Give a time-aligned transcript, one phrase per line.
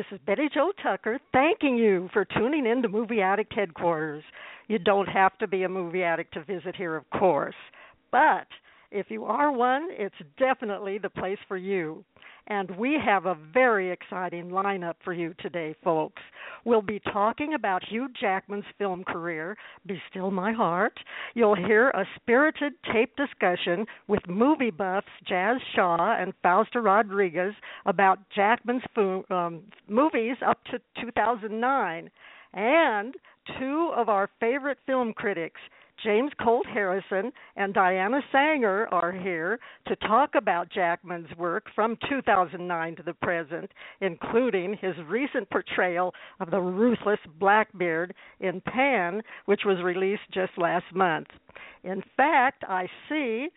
[0.00, 4.24] This is Betty Jo Tucker thanking you for tuning in to Movie Addict Headquarters.
[4.66, 7.54] You don't have to be a movie addict to visit here, of course.
[8.10, 8.46] But
[8.90, 12.04] if you are one, it's definitely the place for you.
[12.46, 16.20] And we have a very exciting lineup for you today, folks.
[16.64, 20.98] We'll be talking about Hugh Jackman's film career, Be Still My Heart.
[21.34, 27.54] You'll hear a spirited tape discussion with movie buffs Jazz Shaw and Fausta Rodriguez
[27.86, 32.10] about Jackman's fo- um, movies up to 2009.
[32.52, 33.14] And
[33.58, 35.60] two of our favorite film critics,
[36.02, 42.96] James Colt Harrison and Diana Saenger are here to talk about Jackman's work from 2009
[42.96, 43.70] to the present,
[44.00, 50.86] including his recent portrayal of the ruthless Blackbeard in Pan, which was released just last
[50.94, 51.28] month.
[51.84, 53.48] In fact, I see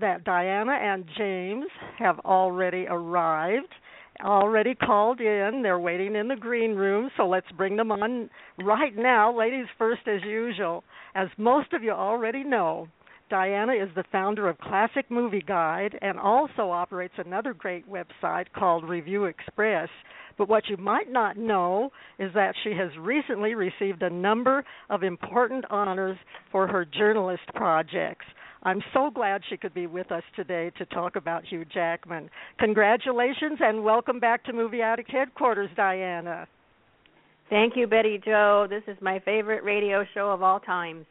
[0.00, 1.66] that Diana and James
[1.98, 3.74] have already arrived
[4.22, 5.60] already called in.
[5.62, 9.36] They're waiting in the green room, so let's bring them on right now.
[9.36, 10.84] Ladies first, as usual.
[11.14, 12.88] As most of you already know,
[13.30, 18.86] Diana is the founder of Classic Movie Guide and also operates another great website called
[18.86, 19.88] Review Express.
[20.36, 25.02] But what you might not know is that she has recently received a number of
[25.02, 26.18] important honors
[26.50, 28.26] for her journalist projects.
[28.64, 32.30] I'm so glad she could be with us today to talk about Hugh Jackman.
[32.58, 36.46] Congratulations and welcome back to Movie Addict Headquarters, Diana.
[37.50, 38.68] Thank you, Betty Jo.
[38.70, 41.06] This is my favorite radio show of all times.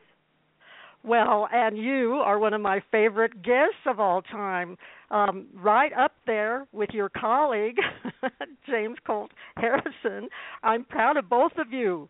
[1.04, 4.78] Well, and you are one of my favorite guests of all time,
[5.10, 7.78] um, right up there with your colleague,
[8.70, 10.30] James Colt Harrison.
[10.64, 12.08] I'm proud of both of you,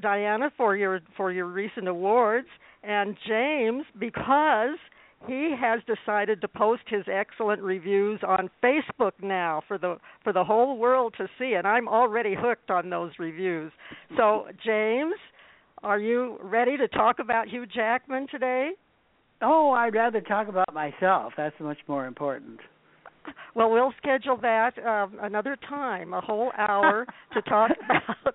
[0.00, 2.48] Diana, for your for your recent awards,
[2.82, 4.76] and James because
[5.26, 10.44] he has decided to post his excellent reviews on Facebook now for the for the
[10.44, 13.72] whole world to see, and I'm already hooked on those reviews.
[14.16, 15.14] So, James,
[15.82, 18.70] are you ready to talk about Hugh Jackman today?
[19.42, 21.32] Oh, I'd rather talk about myself.
[21.36, 22.60] That's much more important.
[23.54, 28.34] Well, we'll schedule that um, another time, a whole hour to talk about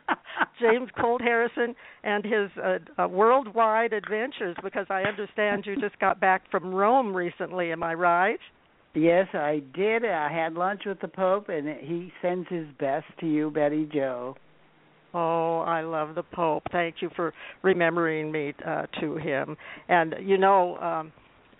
[0.60, 4.56] James Colt Harrison and his uh, uh, worldwide adventures.
[4.62, 7.72] Because I understand you just got back from Rome recently.
[7.72, 8.40] Am I right?
[8.94, 10.04] Yes, I did.
[10.04, 14.34] I had lunch with the Pope, and he sends his best to you, Betty Jo.
[15.14, 16.64] Oh, I love the Pope.
[16.70, 19.56] Thank you for remembering me uh, to him.
[19.88, 21.12] And you know, um,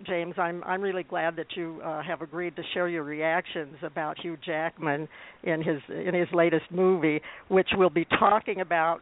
[0.07, 4.19] James, I'm I'm really glad that you uh, have agreed to share your reactions about
[4.21, 5.09] Hugh Jackman
[5.43, 9.01] in his in his latest movie, which we'll be talking about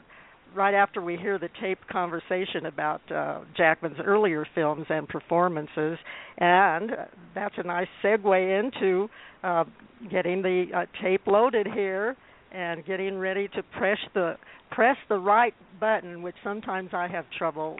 [0.54, 5.98] right after we hear the tape conversation about uh, Jackman's earlier films and performances,
[6.38, 6.92] and
[7.34, 9.08] that's a nice segue into
[9.42, 9.64] uh,
[10.10, 12.16] getting the uh, tape loaded here
[12.52, 14.36] and getting ready to press the
[14.70, 17.76] press the right button, which sometimes I have trouble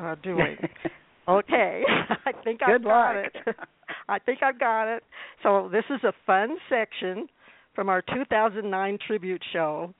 [0.00, 0.56] uh, doing.
[1.28, 1.82] okay,
[2.26, 3.26] I think Good I've got luck.
[3.46, 3.56] it.
[4.08, 5.02] I think I've got it.
[5.42, 7.26] So this is a fun section
[7.74, 9.94] from our 2009 tribute show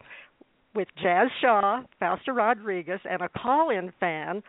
[0.75, 4.43] with Jazz Shaw, Fausta Rodriguez, and a call-in fan.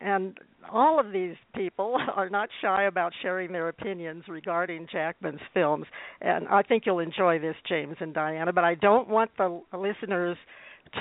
[0.00, 0.38] And
[0.70, 5.86] all of these people are not shy about sharing their opinions regarding Jackman's films.
[6.20, 8.52] And I think you'll enjoy this, James and Diana.
[8.52, 10.36] But I don't want the listeners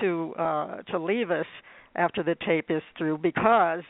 [0.01, 1.45] to uh, to leave us
[1.95, 3.83] after the tape is through because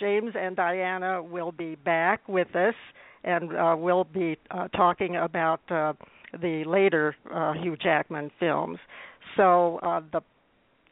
[0.00, 2.74] James and Diana will be back with us,
[3.22, 5.92] and uh, we'll be uh, talking about uh,
[6.40, 8.78] the later uh, Hugh Jackman films.
[9.36, 10.22] So uh, the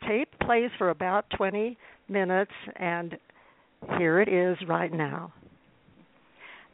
[0.07, 1.77] tape plays for about 20
[2.09, 3.17] minutes, and
[3.99, 5.33] here it is right now.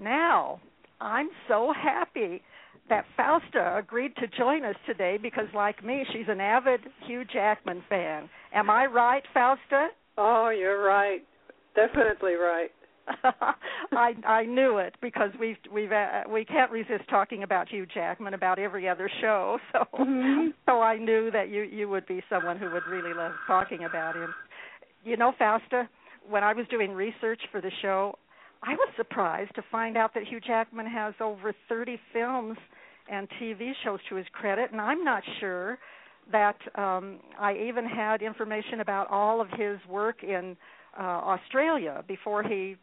[0.01, 0.61] Now,
[1.01, 2.43] I'm so happy
[2.89, 7.83] that Fausta agreed to join us today because, like me, she's an avid Hugh Jackman
[7.89, 8.29] fan.
[8.53, 9.89] Am I right, Fausta?
[10.19, 11.23] Oh, you're right.
[11.75, 12.71] Definitely right.
[13.93, 18.35] I I knew it because we've we've uh, we can't resist talking about Hugh Jackman
[18.35, 19.59] about every other show.
[19.73, 20.49] So mm-hmm.
[20.67, 24.15] so I knew that you you would be someone who would really love talking about
[24.17, 24.33] him.
[25.05, 25.89] You know, Fausta,
[26.29, 28.15] when I was doing research for the show,
[28.63, 32.57] I was surprised to find out that Hugh Jackman has over 30 films
[33.11, 35.79] and TV shows to his credit, and I'm not sure
[36.33, 40.57] that um I even had information about all of his work in
[40.99, 42.77] uh Australia before he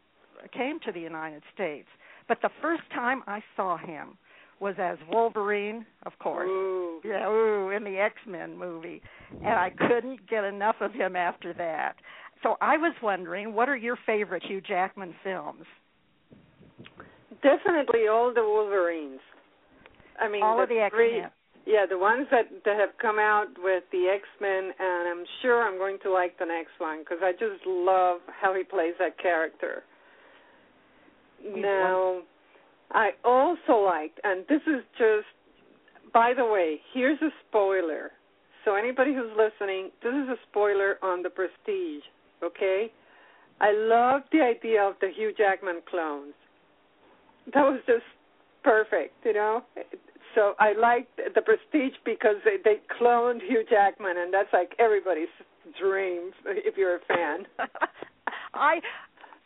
[0.54, 1.88] came to the United States.
[2.28, 4.18] But the first time I saw him
[4.60, 6.48] was as Wolverine, of course.
[6.48, 7.02] Ooh.
[7.04, 9.02] Yeah, ooh, in the X-Men movie.
[9.31, 11.96] And I couldn't get enough of him after that.
[12.44, 15.66] So I was wondering, what are your favorite Hugh Jackman films?
[17.42, 19.19] Definitely all the Wolverines.
[20.19, 21.31] I mean, all the of the X-Men.
[21.66, 25.62] Yeah, the ones that that have come out with the X Men, and I'm sure
[25.62, 29.18] I'm going to like the next one because I just love how he plays that
[29.19, 29.84] character.
[31.44, 32.22] Now,
[32.92, 35.25] I also liked, and this is just,
[36.13, 38.12] by the way, here's a spoiler.
[38.63, 42.04] So anybody who's listening, this is a spoiler on the Prestige.
[42.44, 42.92] Okay,
[43.60, 46.34] I love the idea of the Hugh Jackman clones.
[47.54, 48.04] That was just
[48.63, 49.63] perfect, you know.
[50.36, 55.31] So I liked the Prestige because they, they cloned Hugh Jackman, and that's like everybody's
[55.80, 57.45] dream if you're a fan.
[58.54, 58.80] I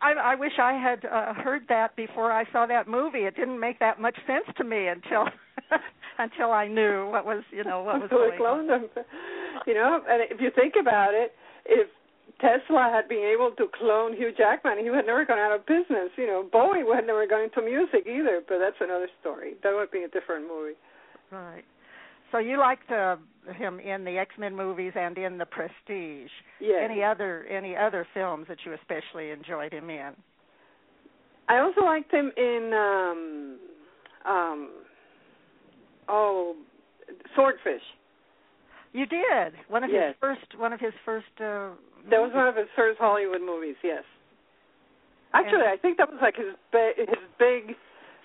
[0.02, 3.20] I, I wish I had uh, heard that before I saw that movie.
[3.20, 5.26] It didn't make that much sense to me until
[6.20, 8.81] until I knew what was you know what was so going they cloned on.
[8.84, 8.90] him.
[9.66, 11.34] You know, and if you think about it,
[11.66, 11.88] if
[12.42, 16.12] Tesla had been able to clone Hugh Jackman, he would never gone out of business.
[16.18, 18.42] You know, Bowie would never gone into music either.
[18.48, 19.54] But that's another story.
[19.64, 20.76] That would be a different movie.
[21.32, 21.64] Right.
[22.32, 23.16] So you liked uh,
[23.58, 26.32] him in the X Men movies and in the Prestige.
[26.60, 26.90] Yes.
[26.90, 30.12] Any other any other films that you especially enjoyed him in?
[31.48, 33.60] I also liked him in um
[34.26, 34.70] um
[36.10, 36.56] oh
[37.36, 37.81] Swordfish.
[38.92, 41.28] You did one of his first one of his first.
[41.40, 41.70] Uh,
[42.10, 43.75] That was one of his first Hollywood movies.
[43.84, 44.04] Yes.
[45.34, 47.07] Actually, I think that was like his bi- his
[47.40, 47.75] big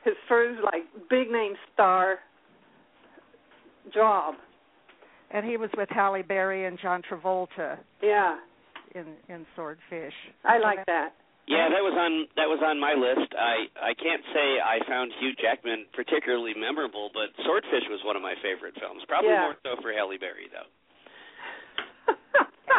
[0.04, 2.18] his first like big name star
[3.92, 4.34] job.
[5.30, 8.36] and he was with Halle Berry and John Travolta Yeah,
[8.94, 10.14] in in Swordfish.
[10.44, 11.14] I like that.
[11.48, 13.32] Yeah, that was on that was on my list.
[13.34, 18.22] I I can't say I found Hugh Jackman particularly memorable, but Swordfish was one of
[18.22, 19.02] my favorite films.
[19.08, 19.50] Probably Yeah.
[19.50, 20.68] more so for Halle Berry though.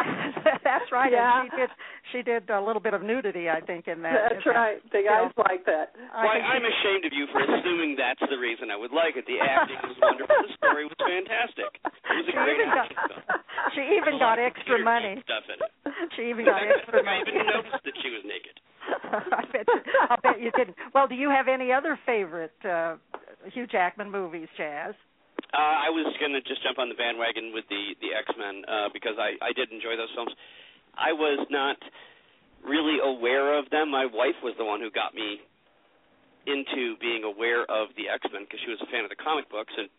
[0.66, 1.12] That's right.
[1.12, 1.42] Yeah.
[1.42, 1.70] And she did
[2.12, 4.30] she did a little bit of nudity, I think, in that.
[4.30, 4.78] That's in that right.
[4.92, 5.46] The guys film.
[5.48, 5.94] like that.
[6.12, 8.92] I Why, think she I'm ashamed of you for assuming that's the reason I would
[8.92, 9.24] like it.
[9.26, 10.34] The acting was wonderful.
[10.46, 11.70] The story was fantastic.
[11.82, 13.22] It was a She great even got- action film.
[13.74, 15.14] she even got extra money.
[15.24, 15.72] Stuff in it.
[16.18, 17.22] She even got extra I money.
[17.30, 18.56] even noticed that she was naked.
[18.82, 20.76] I bet you, I bet you didn't.
[20.94, 22.96] Well, do you have any other favorite uh
[23.52, 24.94] Hugh Jackman movies, Jazz?
[25.52, 28.64] Uh, I was going to just jump on the bandwagon with the the X Men
[28.64, 30.32] uh, because I I did enjoy those films.
[30.96, 31.76] I was not
[32.64, 33.90] really aware of them.
[33.90, 35.44] My wife was the one who got me
[36.46, 39.46] into being aware of the X Men because she was a fan of the comic
[39.52, 39.92] books and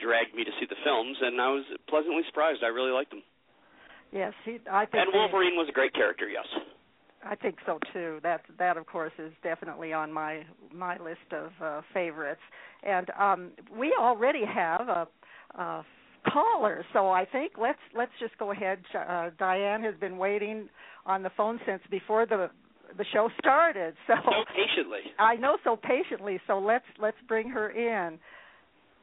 [0.00, 2.64] dragged me to see the films, and I was pleasantly surprised.
[2.64, 3.22] I really liked them.
[4.10, 4.58] Yes, he.
[4.70, 6.28] I think And Wolverine was a great character.
[6.28, 6.46] Yes.
[7.26, 8.18] I think so too.
[8.22, 10.42] That that of course is definitely on my
[10.72, 12.40] my list of uh, favorites.
[12.82, 15.08] And um, we already have a,
[15.58, 15.84] a
[16.30, 18.78] caller, so I think let's let's just go ahead.
[18.94, 20.68] Uh, Diane has been waiting
[21.06, 22.50] on the phone since before the
[22.98, 23.94] the show started.
[24.06, 25.00] So So patiently.
[25.18, 26.40] I know so patiently.
[26.46, 28.18] So let's let's bring her in.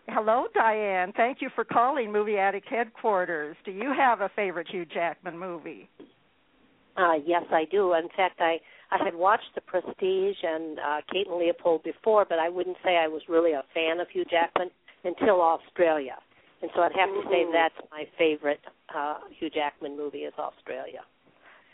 [0.07, 1.13] Hello, Diane.
[1.15, 3.55] Thank you for calling Movie Addict headquarters.
[3.65, 5.89] Do you have a favorite Hugh Jackman movie?
[6.97, 7.93] Uh, yes, I do.
[7.93, 8.59] In fact, I
[8.91, 12.97] I had watched The Prestige and uh, Kate and Leopold before, but I wouldn't say
[12.97, 14.69] I was really a fan of Hugh Jackman
[15.05, 16.17] until Australia.
[16.61, 17.53] And so I'd have to say Mhm.
[17.53, 18.59] that's my favorite
[18.93, 21.01] uh, Hugh Jackman movie is Australia.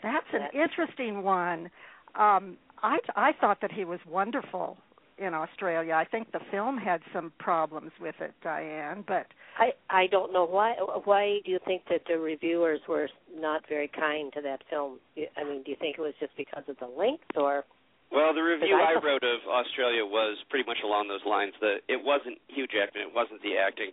[0.02, 1.70] That's an That- interesting one.
[2.14, 4.78] Um, I I thought that he was wonderful
[5.18, 5.94] in Australia.
[5.94, 9.26] I think the film had some problems with it, Diane, but
[9.58, 10.74] I I don't know why
[11.04, 15.00] why do you think that the reviewers were not very kind to that film?
[15.36, 17.64] I mean, do you think it was just because of the length or
[18.12, 21.54] Well, the review I I wrote of Australia was pretty much along those lines.
[21.60, 23.90] That it wasn't Hugh Jackman, it wasn't the acting,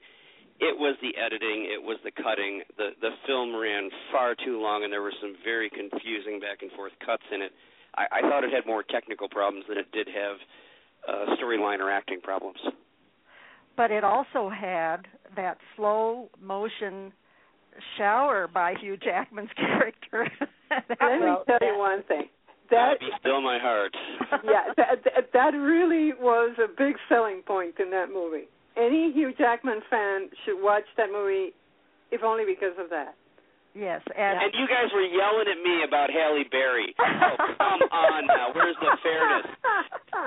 [0.60, 2.62] it was the editing, it was the cutting.
[2.78, 6.72] The the film ran far too long, and there were some very confusing back and
[6.74, 7.52] forth cuts in it.
[7.96, 10.38] I, I thought it had more technical problems than it did have
[11.10, 12.60] uh, storyline or acting problems.
[13.78, 17.12] but it also had that slow motion
[17.98, 20.30] shower by Hugh Jackman's character.
[20.70, 22.30] that Let me was, tell you one thing.
[22.72, 23.96] that be still my heart.
[24.44, 28.48] yeah, that, that that really was a big selling point in that movie.
[28.78, 31.54] Any Hugh Jackman fan should watch that movie,
[32.12, 33.16] if only because of that.
[33.76, 36.96] Yes, and, And you guys were yelling at me about Halle Berry.
[37.26, 38.56] Oh, come on now.
[38.56, 39.48] Where's the fairness?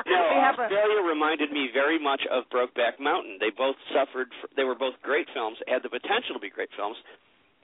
[0.05, 3.39] No, have a- Australia reminded me very much of Brokeback Mountain.
[3.41, 4.29] They both suffered.
[4.41, 6.97] fr they were both great films, had the potential to be great films,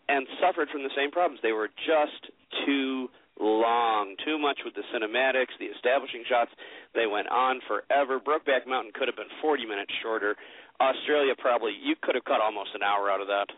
[0.08, 1.40] and suffered from the same problems.
[1.42, 2.32] They were just
[2.64, 3.08] too
[3.40, 6.50] long, too much with the cinematics, the establishing shots.
[6.94, 8.20] They went on forever.
[8.20, 10.36] Brokeback Mountain could have been 40 minutes shorter.
[10.80, 13.48] Australia probably you could have cut almost an hour out of that.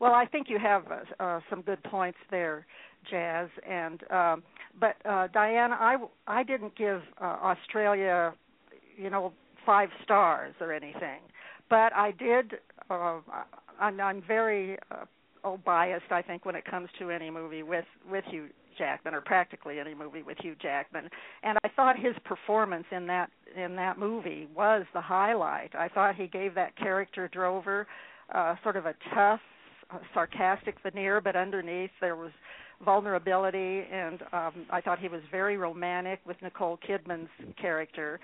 [0.00, 2.66] Well, I think you have uh, uh, some good points there,
[3.10, 3.48] Jazz.
[3.68, 4.42] And um,
[4.80, 8.32] but uh, Diane, I I didn't give uh, Australia,
[8.96, 9.32] you know,
[9.66, 11.20] five stars or anything,
[11.68, 12.54] but I did.
[12.90, 13.20] Uh,
[13.80, 15.04] I'm, I'm very uh,
[15.44, 19.20] oh, biased, I think, when it comes to any movie with with Hugh Jackman, or
[19.20, 21.08] practically any movie with Hugh Jackman.
[21.42, 25.74] And I thought his performance in that in that movie was the highlight.
[25.74, 27.86] I thought he gave that character Drover
[28.32, 29.40] uh, sort of a tough
[30.14, 32.30] sarcastic veneer, but underneath there was
[32.84, 37.28] vulnerability, and um, I thought he was very romantic with Nicole Kidman's
[37.60, 38.20] character.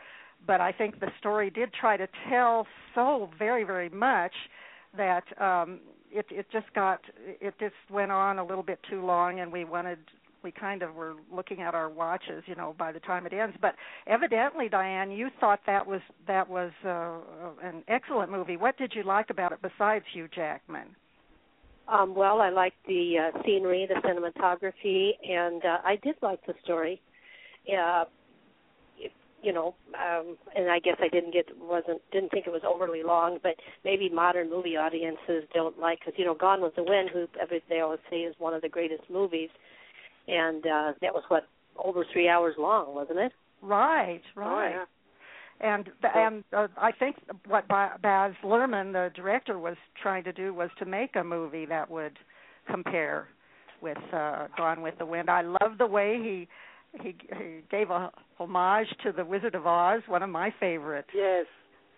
[0.47, 4.33] But I think the story did try to tell so very, very much
[4.97, 5.81] that um,
[6.11, 9.65] it it just got it just went on a little bit too long, and we
[9.65, 9.99] wanted
[10.43, 13.57] we kind of were looking at our watches, you know, by the time it ends.
[13.61, 13.75] But
[14.07, 18.57] evidently, Diane, you thought that was that was uh, an excellent movie.
[18.57, 20.95] What did you like about it besides Hugh Jackman?
[21.87, 26.55] Um, well, I liked the uh, scenery, the cinematography, and uh, I did like the
[26.63, 27.01] story.
[27.71, 28.05] Uh,
[29.45, 33.03] you know, um, and I guess I didn't get wasn't didn't think it was overly
[33.03, 37.11] long, but maybe modern movie audiences don't like because you know, Gone with the Wind,
[37.13, 37.27] who
[37.69, 39.51] they always say is one of the greatest movies,
[40.27, 43.33] and uh, that was what over three hours long, wasn't it?
[43.61, 44.73] Right, right.
[44.75, 44.85] Oh, yeah.
[45.61, 50.53] And and uh, I think what Ba- Baz Luhrmann, the director, was trying to do
[50.53, 52.19] was to make a movie that would
[52.71, 53.29] compare
[53.81, 55.31] with uh, Gone with the Wind.
[55.31, 56.49] I love the way he
[57.03, 61.47] he he gave a homage to the Wizard of Oz, one of my favorite Yes.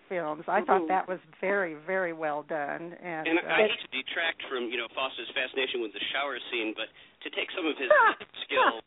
[0.08, 0.44] films.
[0.48, 0.88] I thought Mhm.
[0.88, 2.94] that was very very well done.
[3.02, 6.38] And, And uh, I hate to detract from you know Fausta's fascination with the shower
[6.50, 6.88] scene, but
[7.22, 7.90] to take some of his
[8.44, 8.82] skills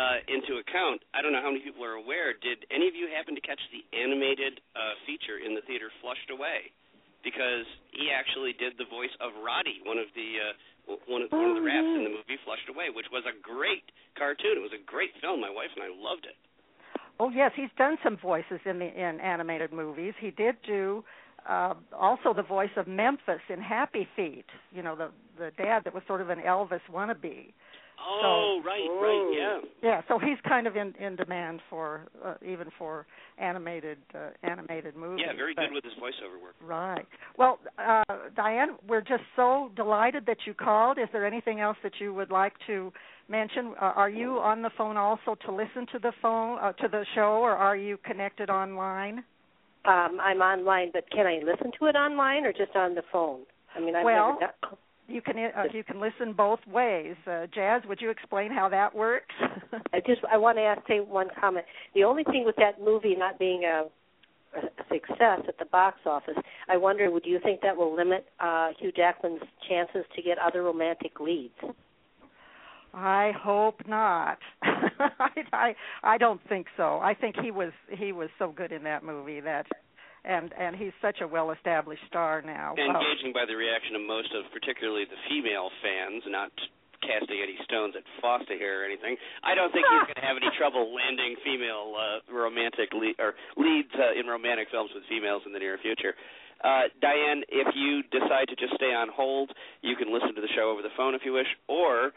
[0.00, 2.32] uh, into account, I don't know how many people are aware.
[2.32, 6.32] Did any of you happen to catch the animated uh, feature in the theater, Flushed
[6.32, 6.72] Away?
[7.20, 11.52] Because he actually did the voice of Roddy, one of the uh, one of one
[11.52, 13.84] of the rats in the movie Flushed Away, which was a great
[14.16, 14.56] cartoon.
[14.56, 15.44] It was a great film.
[15.44, 16.38] My wife and I loved it.
[17.20, 20.16] Oh yes, he's done some voices in the in animated movies.
[20.16, 21.04] He did do
[21.44, 24.48] uh, also the voice of Memphis in Happy Feet.
[24.72, 27.52] You know the the dad that was sort of an Elvis wannabe.
[28.02, 29.58] Oh, right, right, yeah.
[29.82, 33.06] Yeah, so he's kind of in in demand for uh, even for
[33.38, 35.24] animated uh, animated movies.
[35.26, 36.54] Yeah, very but- good with his voiceover work.
[36.62, 37.06] Right.
[37.38, 38.02] Well, uh,
[38.36, 40.98] Diane, we're just so delighted that you called.
[40.98, 42.92] Is there anything else that you would like to
[43.28, 43.74] mention?
[43.80, 47.04] Uh, are you on the phone also to listen to the phone uh, to the
[47.14, 49.24] show, or are you connected online?
[49.84, 53.40] Um, I'm online, but can I listen to it online or just on the phone?
[53.74, 54.78] I mean, I've Well, never done.
[55.10, 57.16] You can uh, you can listen both ways.
[57.26, 59.34] Uh, Jazz, would you explain how that works?
[59.92, 61.66] I just I want to ask say one comment.
[61.94, 63.86] The only thing with that movie not being a,
[64.56, 66.36] a success at the box office,
[66.68, 70.62] I wonder would you think that will limit uh Hugh Jackman's chances to get other
[70.62, 71.54] romantic leads?
[72.94, 74.38] I hope not.
[74.62, 77.00] I, I I don't think so.
[77.02, 79.66] I think he was he was so good in that movie that
[80.24, 82.74] and and he's such a well-established star now.
[82.76, 86.52] And Well, Engaging by the reaction of most of, particularly the female fans, not
[87.00, 89.16] casting any stones at Fausta here or anything.
[89.42, 93.34] I don't think he's going to have any trouble landing female uh, romantic lead, or
[93.56, 96.12] leads uh, in romantic films with females in the near future.
[96.60, 99.50] Uh, Diane, if you decide to just stay on hold,
[99.80, 102.12] you can listen to the show over the phone if you wish, or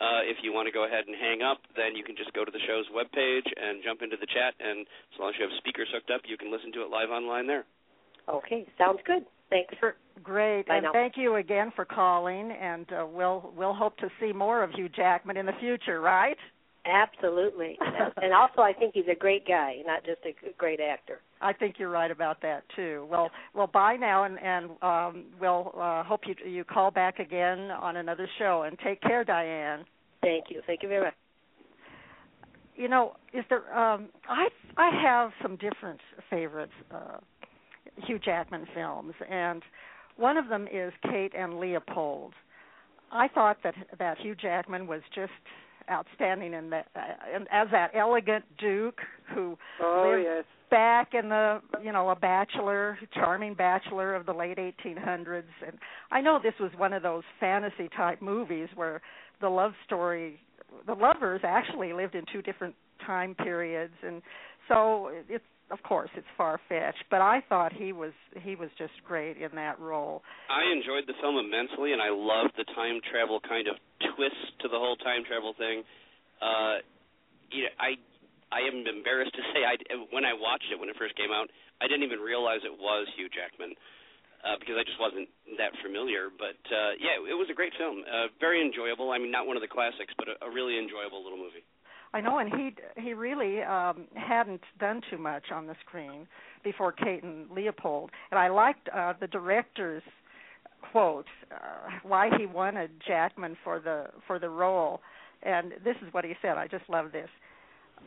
[0.00, 2.44] uh, if you want to go ahead and hang up, then you can just go
[2.44, 5.54] to the show's webpage and jump into the chat, and as long as you have
[5.58, 7.64] speakers hooked up, you can listen to it live online there.
[8.28, 9.24] Okay, sounds good.
[9.50, 10.92] Thanks for great, Bye and now.
[10.92, 12.52] thank you again for calling.
[12.52, 16.36] And uh, we'll we'll hope to see more of Hugh Jackman in the future, right?
[16.84, 17.78] Absolutely.
[18.22, 21.20] and also, I think he's a great guy, not just a great actor.
[21.40, 23.06] I think you're right about that too.
[23.10, 27.70] Well, well, bye now, and and um, we'll uh, hope you you call back again
[27.70, 28.64] on another show.
[28.66, 29.84] And take care, Diane.
[30.20, 30.62] Thank you.
[30.66, 31.14] Thank you very much.
[32.76, 33.76] You know, is there?
[33.76, 37.18] Um, I I have some different favorites, uh,
[38.06, 39.62] Hugh Jackman films, and
[40.16, 42.34] one of them is Kate and Leopold.
[43.12, 45.32] I thought that that Hugh Jackman was just
[45.90, 47.00] outstanding in that, uh,
[47.34, 48.98] and as that elegant duke
[49.34, 50.44] who oh lived yes.
[50.70, 55.78] back in the you know a bachelor charming bachelor of the late 1800s and
[56.10, 59.00] i know this was one of those fantasy type movies where
[59.40, 60.40] the love story
[60.86, 62.74] the lovers actually lived in two different
[63.06, 63.94] time periods.
[64.04, 64.22] And
[64.68, 68.92] so it's of course it's far fetched but i thought he was he was just
[69.06, 70.22] great in that role.
[70.48, 73.76] I enjoyed the film immensely, and I loved the time travel kind of
[74.18, 75.86] twist to the whole time travel thing.
[76.42, 76.82] Uh,
[77.54, 77.94] you know, I
[78.50, 79.78] I am embarrassed to say I
[80.10, 81.46] when I watched it when it first came out,
[81.78, 83.78] I didn't even realize it was Hugh Jackman
[84.42, 85.30] uh, because I just wasn't
[85.62, 86.34] that familiar.
[86.34, 89.14] But uh, yeah, it was a great film, uh, very enjoyable.
[89.14, 91.62] I mean, not one of the classics, but a, a really enjoyable little movie.
[92.12, 96.26] I know, and he he really um hadn't done too much on the screen
[96.64, 100.02] before Kate and Leopold, and I liked uh, the director's
[100.92, 105.00] quote uh, why he wanted Jackman for the for the role,
[105.42, 106.58] and this is what he said.
[106.58, 107.28] I just love this.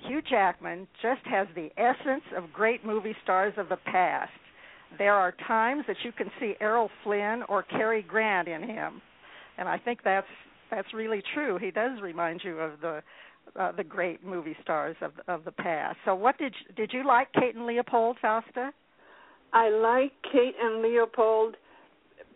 [0.08, 4.32] Hugh Jackman just has the essence of great movie stars of the past.
[4.98, 9.02] There are times that you can see Errol Flynn or Cary Grant in him,
[9.58, 10.28] and I think that's
[10.70, 11.58] that's really true.
[11.58, 13.02] He does remind you of the
[13.60, 15.98] uh, the great movie stars of of the past.
[16.06, 18.72] So, what did you, did you like Kate and Leopold, Fausta?
[19.54, 21.56] I like Kate and Leopold,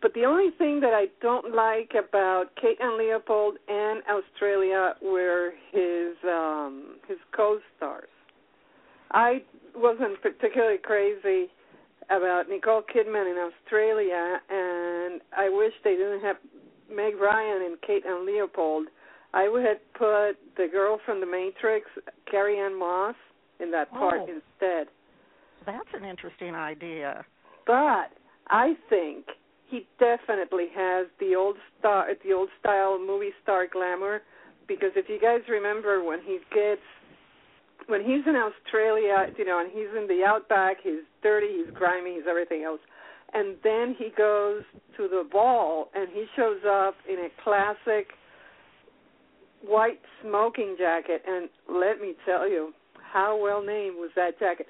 [0.02, 5.52] but the only thing that I don't like about Kate and Leopold and Australia were
[5.72, 8.10] his um his co-stars.
[9.12, 9.42] I
[9.76, 11.48] wasn't particularly crazy
[12.10, 16.38] about Nicole Kidman in Australia, and I wish they didn't have
[16.94, 18.88] Meg Ryan and Kate and Leopold.
[19.34, 21.88] I would have put the girl from The Matrix,
[22.30, 23.16] Carrie Ann Moss,
[23.60, 24.28] in that part Oh.
[24.28, 24.88] instead.
[25.66, 27.26] That's an interesting idea.
[27.66, 28.12] But
[28.48, 29.26] I think
[29.70, 34.22] he definitely has the old star, the old style movie star glamour.
[34.68, 36.82] Because if you guys remember when he gets,
[37.86, 42.16] when he's in Australia, you know, and he's in the outback, he's dirty, he's grimy,
[42.16, 42.80] he's everything else,
[43.34, 44.64] and then he goes
[44.98, 48.08] to the ball and he shows up in a classic
[49.64, 52.74] white smoking jacket, and let me tell you,
[53.14, 54.66] how well named was that jacket?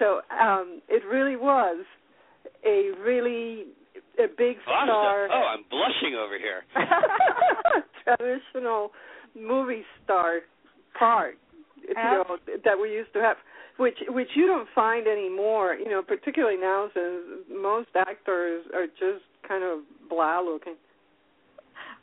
[0.00, 1.84] So um it really was
[2.64, 3.66] a really
[4.18, 4.88] a big oh, Awesome.
[4.88, 6.62] star Oh, I'm blushing over here.
[8.04, 8.90] traditional
[9.34, 10.40] movie star
[10.98, 11.36] part
[11.82, 12.24] you uh-huh.
[12.28, 13.36] know that we used to have
[13.76, 19.24] which which you don't find anymore you know particularly now since most actors are just
[19.46, 20.74] kind of blah looking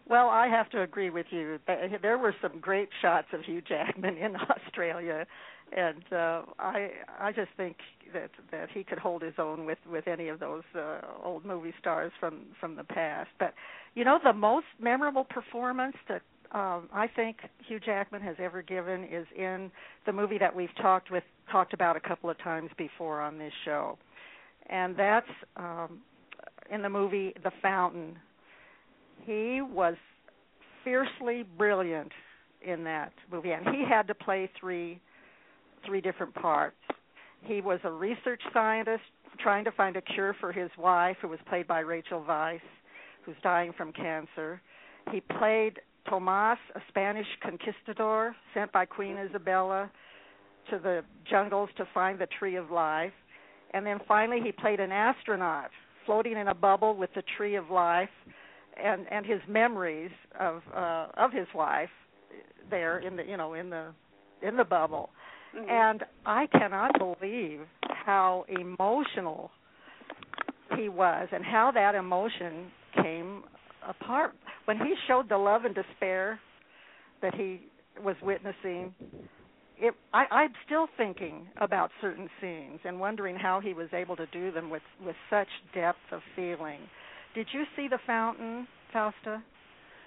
[0.07, 1.57] Well, I have to agree with you.
[1.65, 4.35] Th- There were some great shots of Hugh Jackman in
[4.67, 5.25] Australia,
[5.75, 7.77] and uh, I I just think
[8.13, 11.73] that that he could hold his own with with any of those uh, old movie
[11.79, 13.29] stars from from the past.
[13.39, 13.53] But
[13.95, 19.03] you know, the most memorable performance that um, I think Hugh Jackman has ever given
[19.05, 19.71] is in
[20.05, 23.53] the movie that we've talked with talked about a couple of times before on this
[23.65, 23.97] show,
[24.69, 25.99] and that's um,
[26.71, 28.17] in the movie The Fountain.
[29.25, 29.95] He was
[30.83, 32.11] fiercely brilliant
[32.61, 34.99] in that movie, and he had to play three
[35.85, 36.77] three different parts.
[37.41, 39.03] He was a research scientist
[39.39, 42.61] trying to find a cure for his wife, who was played by Rachel Weisz,
[43.25, 44.61] who's dying from cancer.
[45.11, 49.89] He played Tomas, a Spanish conquistador sent by Queen Isabella
[50.69, 53.13] to the jungles to find the Tree of Life.
[53.73, 55.71] And then finally, he played an astronaut
[56.05, 58.09] floating in a bubble with the Tree of Life
[58.81, 61.89] and and his memories of uh of his wife
[62.69, 63.87] there in the you know in the
[64.41, 65.09] in the bubble
[65.55, 65.69] Mhm.
[65.69, 67.67] and I cannot believe
[68.05, 69.51] how emotional
[70.75, 73.43] he was and how that emotion came
[73.87, 74.33] apart
[74.65, 76.39] when he showed the love and despair
[77.21, 77.61] that he
[78.01, 78.93] was witnessing
[79.77, 84.25] it I I'm still thinking about certain scenes and wondering how he was able to
[84.27, 86.79] do them with with such depth of feeling.
[87.35, 89.41] Did you see The Fountain, Fausta?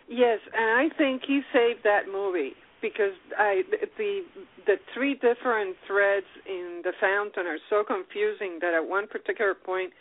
[0.08, 2.54] Yes, and I think he saved that movie
[2.90, 3.62] because I
[3.98, 4.20] the
[4.66, 9.92] the three different threads in the fountain are so confusing that at one particular point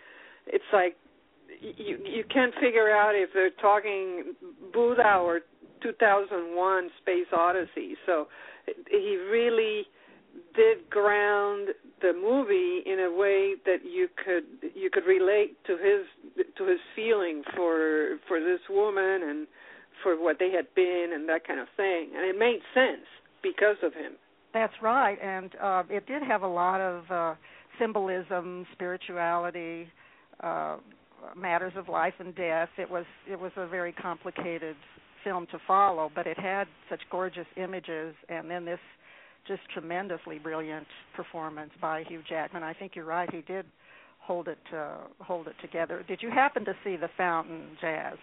[0.47, 0.95] it's like
[1.61, 4.33] you you can't figure out if they're talking
[4.73, 5.41] Buddha or
[5.81, 7.95] 2001 Space Odyssey.
[8.05, 8.27] So
[8.89, 9.83] he really
[10.55, 11.69] did ground
[12.01, 14.43] the movie in a way that you could
[14.75, 19.47] you could relate to his to his feeling for for this woman and
[20.05, 23.09] for what they had been and that kind of thing and it made sense
[23.41, 24.13] because of him
[24.53, 27.33] That's right, and uh, it did have a lot of uh,
[27.79, 29.87] symbolism, spirituality,
[30.39, 30.77] uh,
[31.35, 32.69] matters of life and death.
[32.77, 34.77] It was it was a very complicated
[35.23, 38.79] film to follow, but it had such gorgeous images, and then this
[39.47, 42.63] just tremendously brilliant performance by Hugh Jackman.
[42.63, 43.65] I think you're right; he did
[44.21, 46.03] hold it uh, hold it together.
[46.07, 48.17] Did you happen to see The Fountain, Jazz?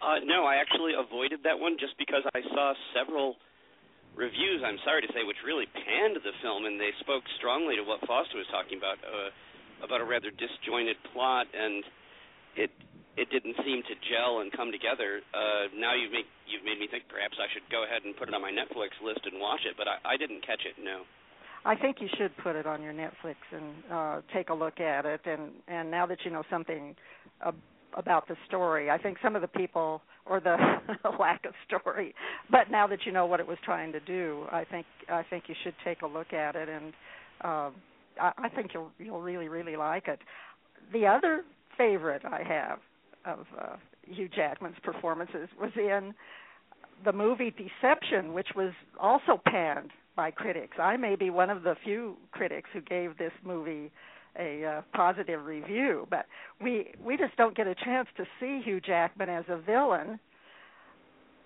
[0.00, 3.36] Uh, no, I actually avoided that one just because I saw several
[4.16, 4.64] reviews.
[4.64, 8.00] I'm sorry to say, which really panned the film, and they spoke strongly to what
[8.08, 9.28] Fausta was talking about uh,
[9.84, 11.84] about a rather disjointed plot, and
[12.56, 12.72] it
[13.16, 15.20] it didn't seem to gel and come together.
[15.36, 18.28] Uh, now you've made you've made me think perhaps I should go ahead and put
[18.28, 20.80] it on my Netflix list and watch it, but I, I didn't catch it.
[20.80, 21.04] No.
[21.64, 25.04] I think you should put it on your Netflix and uh take a look at
[25.04, 26.96] it and and now that you know something
[27.44, 27.60] ab-
[27.96, 30.56] about the story, I think some of the people or the
[31.18, 32.14] lack of story,
[32.50, 35.44] but now that you know what it was trying to do, I think I think
[35.48, 36.92] you should take a look at it and
[37.42, 37.70] uh,
[38.20, 40.20] I, I think you'll you'll really really like it.
[40.92, 41.44] The other
[41.76, 42.78] favorite I have
[43.24, 43.76] of uh,
[44.06, 46.14] Hugh Jackman's performances was in
[47.04, 50.76] the movie Deception, which was also panned by critics.
[50.78, 53.90] I may be one of the few critics who gave this movie
[54.38, 56.26] a uh, positive review, but
[56.62, 60.18] we we just don't get a chance to see Hugh Jackman as a villain.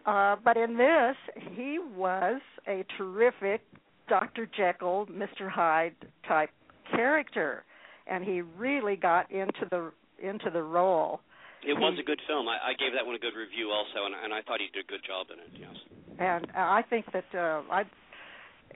[0.06, 1.16] Uh, but in this,
[1.56, 3.62] he was a terrific
[4.08, 4.46] Dr.
[4.46, 5.48] Jekyll, Mr.
[5.48, 5.94] Hyde
[6.28, 6.50] type
[6.94, 7.64] character,
[8.06, 9.92] and he really got into the
[10.22, 11.20] into the role.
[11.66, 12.46] It was a good film.
[12.46, 14.84] I, I gave that one a good review also, and, and I thought he did
[14.84, 15.48] a good job in it.
[15.58, 15.76] Yes.
[16.18, 17.84] And I think that uh, I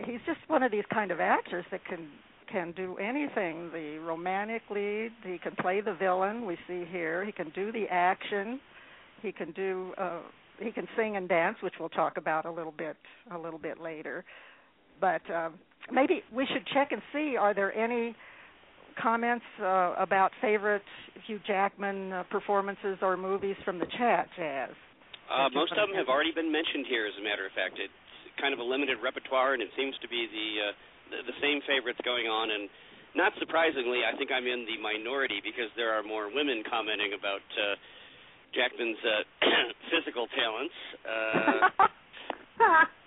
[0.04, 2.08] he's just one of these kind of actors that can
[2.50, 3.70] can do anything.
[3.72, 6.46] The romantic lead, he can play the villain.
[6.46, 8.60] We see here he can do the action.
[9.22, 10.20] He can do uh,
[10.60, 12.96] he can sing and dance, which we'll talk about a little bit
[13.32, 14.24] a little bit later.
[15.00, 15.50] But uh,
[15.92, 18.14] maybe we should check and see are there any
[19.00, 20.82] comments uh, about favorite
[21.26, 24.70] Hugh Jackman uh, performances or movies from the chat, Jazz?
[25.30, 27.06] Uh, most of them have already been mentioned here.
[27.06, 27.92] As a matter of fact, it's
[28.40, 30.72] kind of a limited repertoire, and it seems to be the uh,
[31.10, 32.50] the, the same favorites going on.
[32.50, 32.68] And
[33.16, 37.44] not surprisingly, I think I'm in the minority because there are more women commenting about
[37.56, 37.74] uh,
[38.54, 39.24] Jackman's uh,
[39.92, 40.76] physical talents.
[41.04, 41.86] Uh,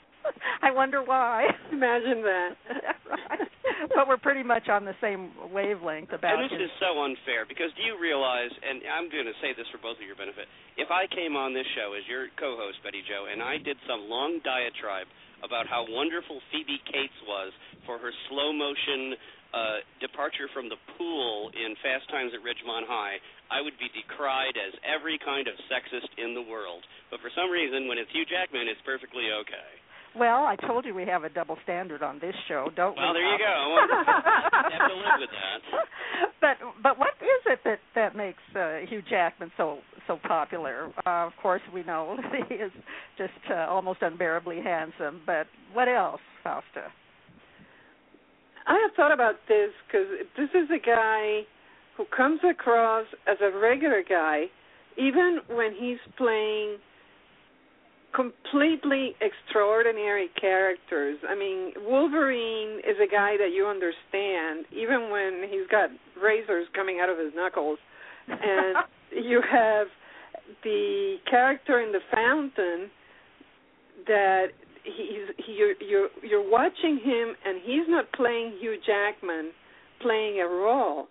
[0.62, 1.50] I wonder why.
[1.72, 2.52] Imagine that.
[3.10, 3.50] right.
[3.96, 7.50] But we're pretty much on the same wavelength about and this his- is so unfair
[7.50, 10.46] because do you realize, and I'm going to say this for both of your benefit,
[10.78, 14.06] if I came on this show as your co-host, Betty Jo, and I did some
[14.06, 15.10] long diatribe
[15.44, 17.52] about how wonderful Phoebe Cates was
[17.86, 19.18] for her slow motion
[19.52, 23.20] uh, departure from the pool in Fast Times at Ridgemont High,
[23.52, 26.88] I would be decried as every kind of sexist in the world.
[27.12, 29.81] But for some reason, when it's Hugh Jackman, it's perfectly okay.
[30.18, 33.20] Well, I told you we have a double standard on this show, don't Well, we?
[33.20, 33.78] there you go.
[34.72, 35.88] Have to live with that.
[36.42, 40.92] but but what is it that that makes uh, Hugh Jackman so so popular?
[41.06, 42.72] Uh, of course, we know that he is
[43.18, 45.22] just uh, almost unbearably handsome.
[45.26, 46.92] But what else, Fausta?
[48.68, 51.42] I have thought about this because this is a guy
[51.98, 54.46] who comes across as a regular guy,
[54.98, 56.78] even when he's playing
[58.14, 61.18] completely extraordinary characters.
[61.28, 65.90] I mean, Wolverine is a guy that you understand, even when he's got
[66.22, 67.80] razors coming out of his knuckles.
[68.28, 68.78] And
[69.26, 69.88] you have
[70.64, 72.90] the character in the fountain
[74.08, 74.48] that
[74.84, 79.52] he's he, you're you're you're watching him and he's not playing Hugh Jackman
[80.02, 81.08] playing a role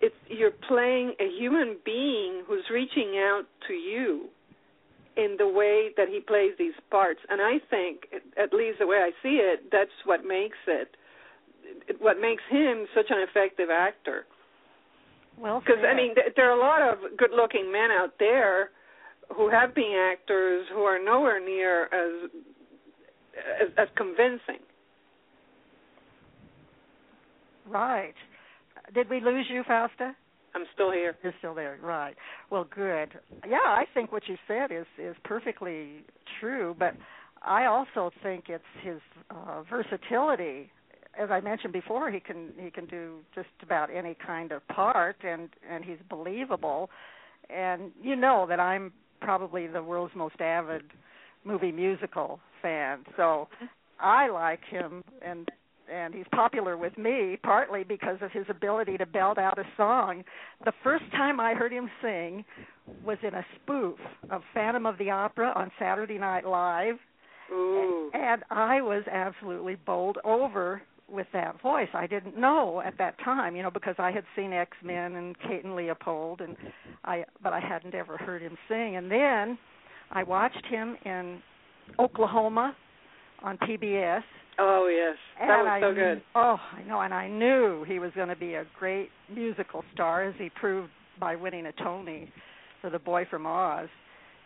[0.00, 4.26] it's you're playing a human being who's reaching out to you
[5.16, 8.96] in the way that he plays these parts and I think at least the way
[8.98, 10.96] I see it that's what makes it
[12.00, 14.26] what makes him such an effective actor
[15.38, 18.70] Well, because I mean, th- there are a lot of good-looking men out there
[19.34, 22.30] who have been actors who are nowhere near as
[23.62, 24.60] as, as convincing.
[27.66, 28.14] right.
[28.94, 30.14] Did we lose you, Fausta?
[30.54, 31.16] I'm still here.
[31.22, 32.14] You're still there, right?
[32.50, 33.10] Well, good.
[33.48, 36.04] Yeah, I think what you said is is perfectly
[36.40, 36.94] true, but
[37.42, 40.70] I also think it's his uh, versatility.
[41.18, 45.16] As I mentioned before, he can he can do just about any kind of part,
[45.24, 46.90] and and he's believable.
[47.50, 50.82] And you know that I'm probably the world's most avid
[51.44, 53.48] movie musical fan, so
[54.00, 55.48] I like him, and
[55.90, 60.24] and he's popular with me partly because of his ability to belt out a song.
[60.64, 62.44] The first time I heard him sing
[63.04, 63.98] was in a spoof
[64.30, 66.96] of Phantom of the Opera on Saturday Night Live,
[67.52, 68.10] Ooh.
[68.14, 71.88] and I was absolutely bowled over with that voice.
[71.92, 75.38] I didn't know at that time, you know, because I had seen X Men and
[75.40, 76.56] Kate and Leopold, and
[77.04, 78.96] I but I hadn't ever heard him sing.
[78.96, 79.58] And then
[80.10, 81.42] I watched him in
[81.98, 82.74] Oklahoma
[83.42, 84.22] on PBS.
[84.58, 86.22] Oh yes, that and was I, so good.
[86.34, 90.24] Oh, I know, and I knew he was going to be a great musical star,
[90.24, 92.30] as he proved by winning a Tony
[92.80, 93.88] for The Boy from Oz.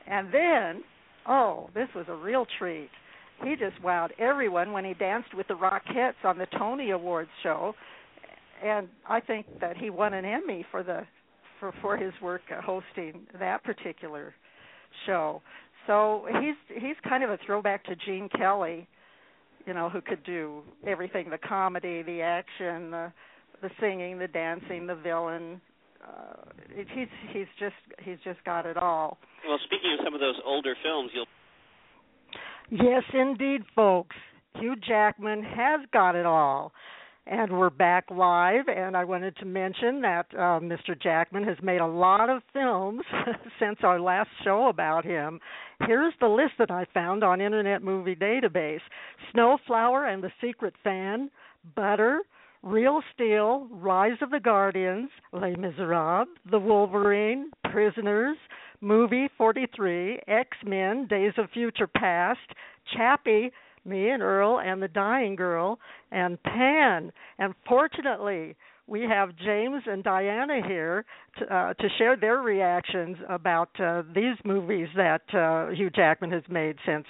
[0.06, 0.84] And then,
[1.28, 2.88] oh, this was a real treat.
[3.42, 7.74] He just wowed everyone when he danced with the Rockettes on the Tony Awards show,
[8.64, 11.02] and I think that he won an Emmy for the
[11.60, 14.34] for for his work hosting that particular
[15.06, 15.42] show.
[15.86, 18.88] So he's he's kind of a throwback to Gene Kelly,
[19.66, 23.12] you know, who could do everything: the comedy, the action, the
[23.62, 25.60] the singing, the dancing, the villain.
[26.06, 29.18] Uh, it, he's he's just he's just got it all.
[29.46, 31.26] Well, speaking of some of those older films, you'll
[32.70, 34.16] Yes, indeed, folks.
[34.58, 36.72] Hugh Jackman has got it all.
[37.28, 41.00] And we're back live, and I wanted to mention that uh, Mr.
[41.00, 43.02] Jackman has made a lot of films
[43.58, 45.40] since our last show about him.
[45.88, 48.78] Here's the list that I found on Internet Movie Database
[49.32, 51.28] Snowflower and the Secret Fan,
[51.74, 52.20] Butter,
[52.62, 58.36] Real Steel, Rise of the Guardians, Les Miserables, The Wolverine, Prisoners,
[58.80, 62.38] Movie 43, X Men, Days of Future Past,
[62.96, 63.50] Chappie,
[63.86, 65.78] Me and Earl and the Dying Girl,
[66.10, 67.12] and Pan.
[67.38, 71.04] And fortunately, we have James and Diana here
[71.38, 76.44] to, uh, to share their reactions about uh, these movies that uh, Hugh Jackman has
[76.48, 77.04] made since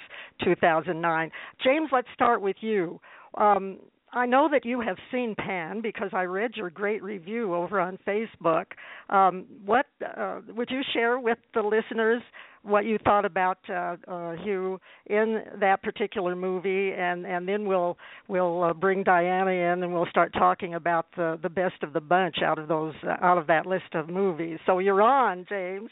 [0.45, 1.31] 2009.
[1.63, 2.99] James, let's start with you.
[3.35, 3.79] Um,
[4.17, 7.99] I know that you have seen Pan because I read your great review over on
[8.07, 8.65] Facebook.
[9.11, 9.85] Um, what
[10.17, 12.23] uh, would you share with the listeners
[12.63, 17.99] what you thought about uh, uh, Hugh in that particular movie, and and then we'll
[18.27, 22.01] we'll uh, bring Diana in and we'll start talking about the the best of the
[22.01, 24.59] bunch out of those uh, out of that list of movies.
[24.65, 25.91] So you're on, James.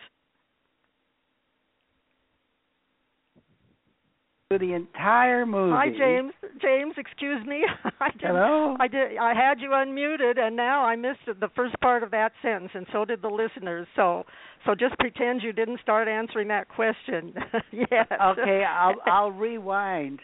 [4.58, 5.72] The entire movie.
[5.74, 6.32] Hi, James.
[6.60, 7.62] James, excuse me.
[8.00, 8.76] I did, Hello.
[8.80, 9.16] I did.
[9.18, 12.86] I had you unmuted, and now I missed the first part of that sentence, and
[12.92, 13.86] so did the listeners.
[13.96, 14.24] So,
[14.66, 17.34] so just pretend you didn't start answering that question.
[17.72, 18.06] yes.
[18.10, 20.20] Okay, I'll I'll rewind.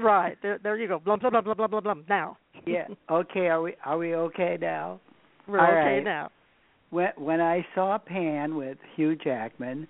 [0.00, 0.58] right there.
[0.62, 0.98] There you go.
[0.98, 1.94] Blah blah blah blah blah blah blah.
[2.08, 2.38] Now.
[2.66, 2.86] Yeah.
[3.10, 3.48] Okay.
[3.48, 5.00] Are we are we okay now?
[5.48, 6.04] We're All okay right.
[6.04, 6.30] now.
[6.90, 9.88] When when I saw Pan with Hugh Jackman,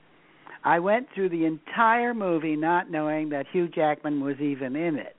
[0.64, 5.16] I went through the entire movie not knowing that Hugh Jackman was even in it.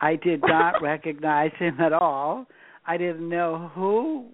[0.00, 2.46] I did not recognize him at all.
[2.86, 4.26] I didn't know who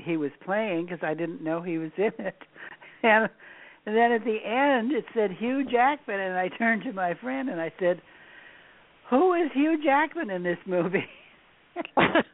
[0.00, 2.36] he was playing because I didn't know he was in it.
[3.02, 3.30] And
[3.86, 7.48] and then at the end it said Hugh Jackman and I turned to my friend
[7.48, 8.02] and I said,
[9.08, 11.08] "Who is Hugh Jackman in this movie?"
[11.96, 12.24] it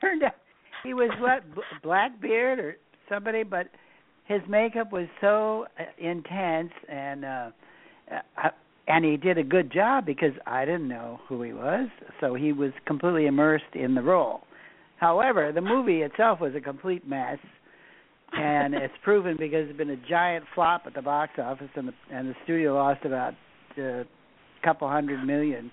[0.00, 0.36] turned out
[0.84, 2.76] he was what B- Blackbeard or
[3.08, 3.66] somebody, but
[4.26, 7.50] his makeup was so uh, intense and uh,
[8.42, 8.48] uh
[8.88, 11.88] and he did a good job because I didn't know who he was,
[12.20, 14.42] so he was completely immersed in the role.
[14.98, 17.38] However, the movie itself was a complete mess,
[18.32, 21.92] and it's proven because it's been a giant flop at the box office, and the
[22.12, 23.34] and the studio lost about
[23.76, 24.04] a uh,
[24.64, 25.70] couple hundred million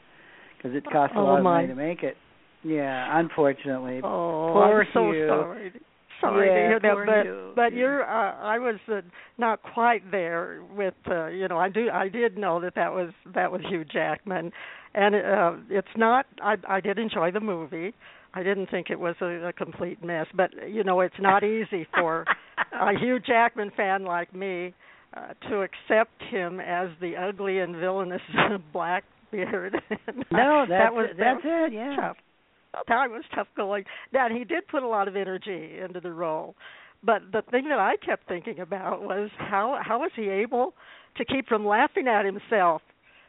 [0.57, 2.15] because it cost a Oh, lot of money to make it.
[2.63, 4.01] Yeah, unfortunately.
[4.03, 5.27] Oh, Poor I'm so Hugh.
[5.27, 5.73] sorry.
[6.21, 7.51] Sorry Yeah, to hear that, but Hugh.
[7.55, 7.79] but Yeah.
[7.79, 9.01] you're uh, I was uh,
[9.37, 13.11] not quite there with uh, you know I do I did know that that was
[13.33, 14.51] that was Hugh Jackman,
[14.93, 17.93] and uh, it's not I I did enjoy the movie.
[18.35, 21.85] I didn't think it was a, a complete mess, but you know it's not easy
[21.93, 22.25] for
[22.73, 24.73] a Hugh Jackman fan like me
[25.15, 28.21] uh, to accept him as the ugly and villainous
[28.73, 29.03] Blackbeard.
[30.31, 31.73] No, that's that was that's that it.
[31.73, 31.95] Yeah.
[31.99, 32.17] tough.
[32.87, 33.85] That was tough going.
[34.11, 36.55] Now he did put a lot of energy into the role,
[37.03, 40.73] but the thing that I kept thinking about was how how was he able
[41.17, 42.81] to keep from laughing at himself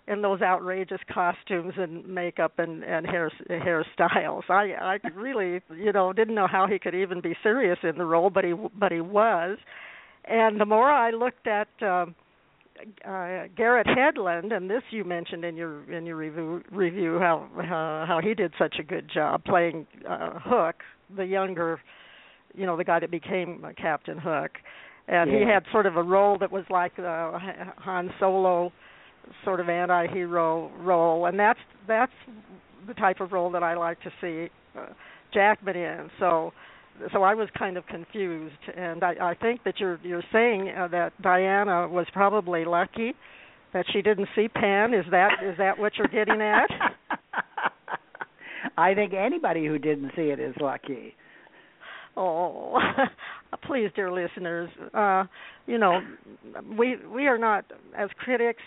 [0.07, 4.49] in those outrageous costumes and makeup and and hair hairstyles.
[4.49, 8.05] I I really you know didn't know how he could even be serious in the
[8.05, 9.59] role, but he but he was.
[10.27, 11.69] And the more I looked at.
[11.83, 12.15] Um,
[12.81, 18.05] uh, Garrett Hedlund, and this you mentioned in your in your review review how how,
[18.07, 20.77] how he did such a good job playing uh, Hook,
[21.17, 21.81] the younger,
[22.55, 24.53] you know, the guy that became uh, Captain Hook,
[25.09, 27.39] and he had sort of a role that was like uh,
[27.79, 28.73] Han Solo,
[29.45, 32.13] sort of anti-hero role, and that's that's
[32.87, 34.87] the type of role that I like to see uh,
[35.33, 36.11] Jackman in.
[36.19, 36.53] So
[37.13, 40.89] so I was kind of confused, and I, I think that you're you're saying uh,
[40.89, 43.15] that Diana was probably lucky
[43.73, 44.95] that she didn't see Pan.
[44.95, 46.71] Is that is that what you're getting at?
[48.79, 51.15] I think anybody who didn't see it is lucky.
[52.17, 52.79] Oh,
[53.67, 55.25] please, dear listeners, uh,
[55.67, 56.01] you know,
[56.79, 57.65] we we are not
[57.97, 58.63] as critics.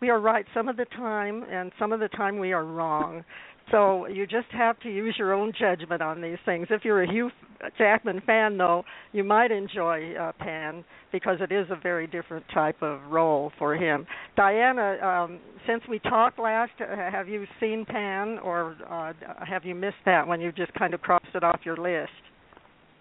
[0.00, 3.24] We are right some of the time, and some of the time we are wrong.
[3.70, 6.68] So you just have to use your own judgment on these things.
[6.70, 7.30] If you're a Hugh
[7.76, 12.80] Jackman fan, though, you might enjoy uh, Pan because it is a very different type
[12.80, 14.06] of role for him.
[14.36, 19.12] Diana, um, since we talked last, uh, have you seen Pan, or uh,
[19.44, 22.12] have you missed that when you just kind of crossed it off your list?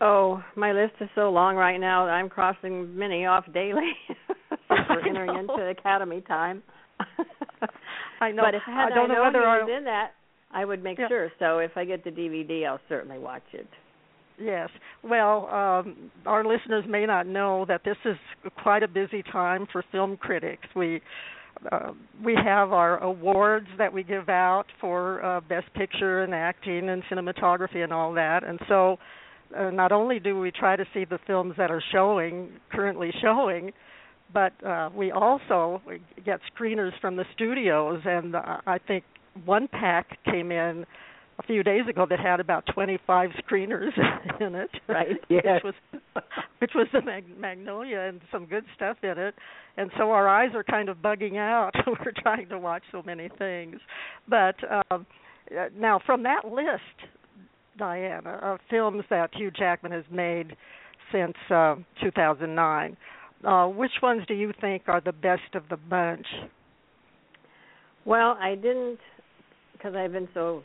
[0.01, 3.91] Oh, my list is so long right now that I'm crossing many off daily.
[4.89, 6.63] We're entering into Academy time.
[8.21, 8.43] I know.
[8.43, 10.11] But if had I don't I know whether he I was in that,
[10.55, 11.07] I would make Yeah.
[11.09, 11.31] sure.
[11.37, 13.67] So if I get the DVD, I'll certainly watch it.
[14.39, 14.69] Yes.
[15.03, 18.17] Well, um, our listeners may not know that this is
[18.63, 20.67] quite a busy time for film critics.
[20.75, 21.01] We
[21.71, 26.89] uh, we have our awards that we give out for uh, best picture and acting
[26.89, 28.43] and cinematography and all that.
[28.43, 28.97] And so,
[29.57, 33.71] uh, not only do we try to see the films that are showing currently showing,
[34.33, 35.81] but uh, we also
[36.25, 38.01] get screeners from the studios.
[38.05, 39.05] And uh, I think
[39.43, 40.85] one pack came in
[41.37, 43.91] a few days ago that had about 25 screeners
[44.39, 44.69] in it.
[44.87, 45.17] Right.
[45.29, 45.61] Yes.
[45.63, 46.23] Which was
[46.59, 49.35] which was the Mag- Magnolia and some good stuff in it.
[49.77, 51.71] And so our eyes are kind of bugging out.
[51.87, 53.79] We're trying to watch so many things.
[54.29, 54.55] But
[54.91, 55.05] um
[55.51, 57.09] uh, now from that list,
[57.77, 60.55] Diana, of films that Hugh Jackman has made
[61.11, 62.97] since uh, 2009,
[63.43, 66.25] uh, which ones do you think are the best of the bunch?
[68.05, 68.99] Well, I didn't
[69.85, 70.63] because I've been so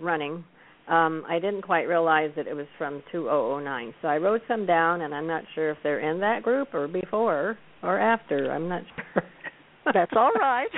[0.00, 0.42] running.
[0.88, 3.92] Um, I didn't quite realize that it was from 2009.
[4.00, 6.88] So I wrote some down, and I'm not sure if they're in that group or
[6.88, 8.50] before or after.
[8.50, 9.22] I'm not sure.
[9.92, 10.68] That's all right.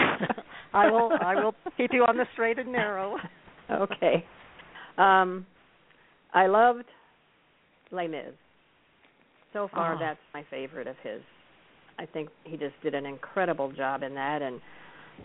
[0.74, 3.16] I will I will keep you on the straight and narrow.
[3.70, 4.24] okay.
[4.98, 5.46] Um,
[6.34, 6.84] I loved
[7.90, 8.34] Les Mis.
[9.54, 9.98] So far, Oh.
[9.98, 11.22] that's my favorite of his.
[11.98, 14.60] I think he just did an incredible job in that, and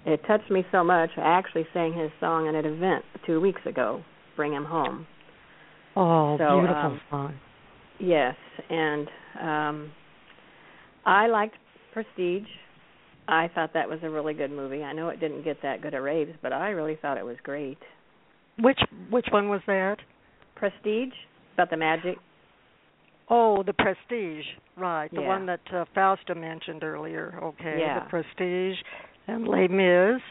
[0.05, 1.09] it touched me so much.
[1.17, 4.03] I actually sang his song at an event two weeks ago,
[4.35, 5.07] "Bring Him Home."
[5.95, 7.33] Oh, So, beautiful um, song.
[7.99, 8.35] Yes,
[8.69, 9.07] and
[9.41, 9.91] um
[11.05, 11.55] I liked
[11.93, 12.47] Prestige.
[13.27, 14.83] I thought that was a really good movie.
[14.83, 17.37] I know it didn't get that good a raves, but I really thought it was
[17.43, 17.77] great.
[18.59, 18.79] Which
[19.09, 19.97] which one was that?
[20.55, 21.13] Prestige
[21.53, 22.17] about the magic.
[23.29, 24.45] Oh, the Prestige,
[24.77, 25.09] right?
[25.13, 25.27] The Yeah.
[25.27, 27.39] one that uh, Fausta mentioned earlier.
[27.41, 28.03] Okay, Yeah.
[28.03, 28.77] the Prestige
[29.27, 30.21] and Les Mis.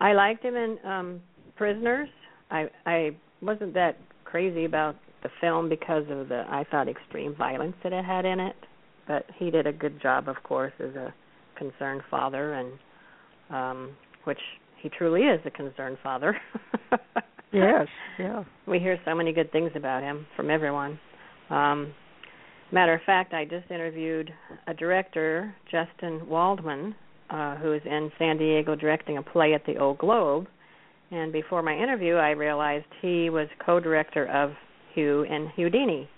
[0.00, 1.20] I liked him in um
[1.56, 2.08] Prisoners.
[2.50, 3.10] I I
[3.42, 8.04] wasn't that crazy about the film because of the I thought extreme violence that it
[8.04, 8.56] had in it,
[9.06, 11.12] but he did a good job of course as a
[11.56, 12.72] concerned father and
[13.50, 13.90] um
[14.24, 14.38] which
[14.82, 16.36] he truly is a concerned father.
[17.52, 18.44] Yes, yeah.
[18.66, 20.98] we hear so many good things about him from everyone.
[21.50, 21.92] Um,
[22.70, 24.32] matter of fact, I just interviewed
[24.68, 26.94] a director, Justin Waldman,
[27.30, 30.46] uh, who is in San Diego directing a play at the Old Globe.
[31.10, 34.52] And before my interview, I realized he was co-director of
[34.94, 36.08] Hugh and Houdini.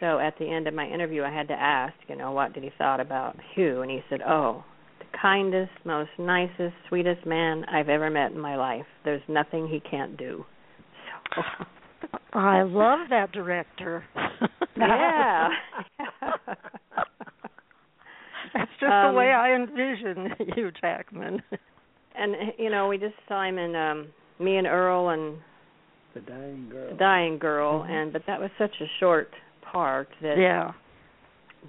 [0.00, 2.62] So at the end of my interview, I had to ask, you know, what did
[2.62, 3.82] he thought about Hugh?
[3.82, 4.64] And he said, "Oh,
[4.98, 8.86] the kindest, most nicest, sweetest man I've ever met in my life.
[9.04, 10.44] There's nothing he can't do."
[11.34, 11.42] So,
[12.32, 14.04] I love that director.
[14.76, 15.48] yeah.
[18.54, 21.42] That's just Um, the way I envision Hugh Jackman.
[22.14, 24.08] and you know, we just saw him in um
[24.38, 25.38] Me and Earl and
[26.14, 26.90] The dying girl.
[26.90, 27.90] The Dying Girl, Mhm.
[27.90, 29.30] and but that was such a short
[29.62, 30.72] part that Yeah.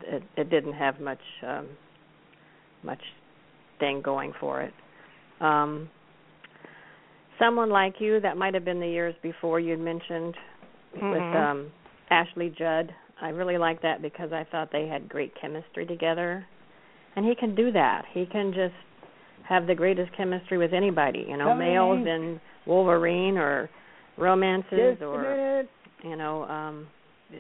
[0.04, 1.67] it, it didn't have much um
[2.84, 3.02] much
[3.80, 4.74] thing going for it.
[5.39, 5.89] Um
[7.39, 10.36] someone like you that might have been the years before you'd mentioned
[10.94, 11.36] with Mhm.
[11.36, 11.72] um
[12.10, 12.94] Ashley Judd.
[13.22, 16.46] I really like that because I thought they had great chemistry together.
[17.15, 18.04] And he can do that.
[18.13, 18.74] He can just
[19.47, 23.69] have the greatest chemistry with anybody, you know, males in Wolverine or
[24.17, 25.63] romances Just or
[26.04, 26.88] you know um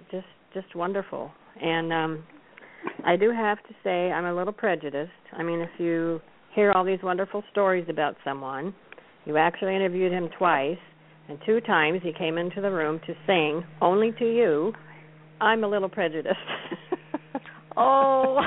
[0.09, 1.31] just just wonderful.
[1.61, 2.23] And um
[3.05, 5.11] i do have to say i'm a little prejudiced.
[5.33, 6.21] I mean if you
[6.55, 8.73] hear all these wonderful stories about someone
[9.25, 10.77] you actually interviewed him twice
[11.29, 14.73] and two times he came into the room to sing only to you.
[15.39, 16.35] I'm a little prejudiced.
[17.77, 18.41] Oh,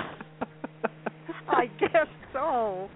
[1.48, 2.88] I guess so.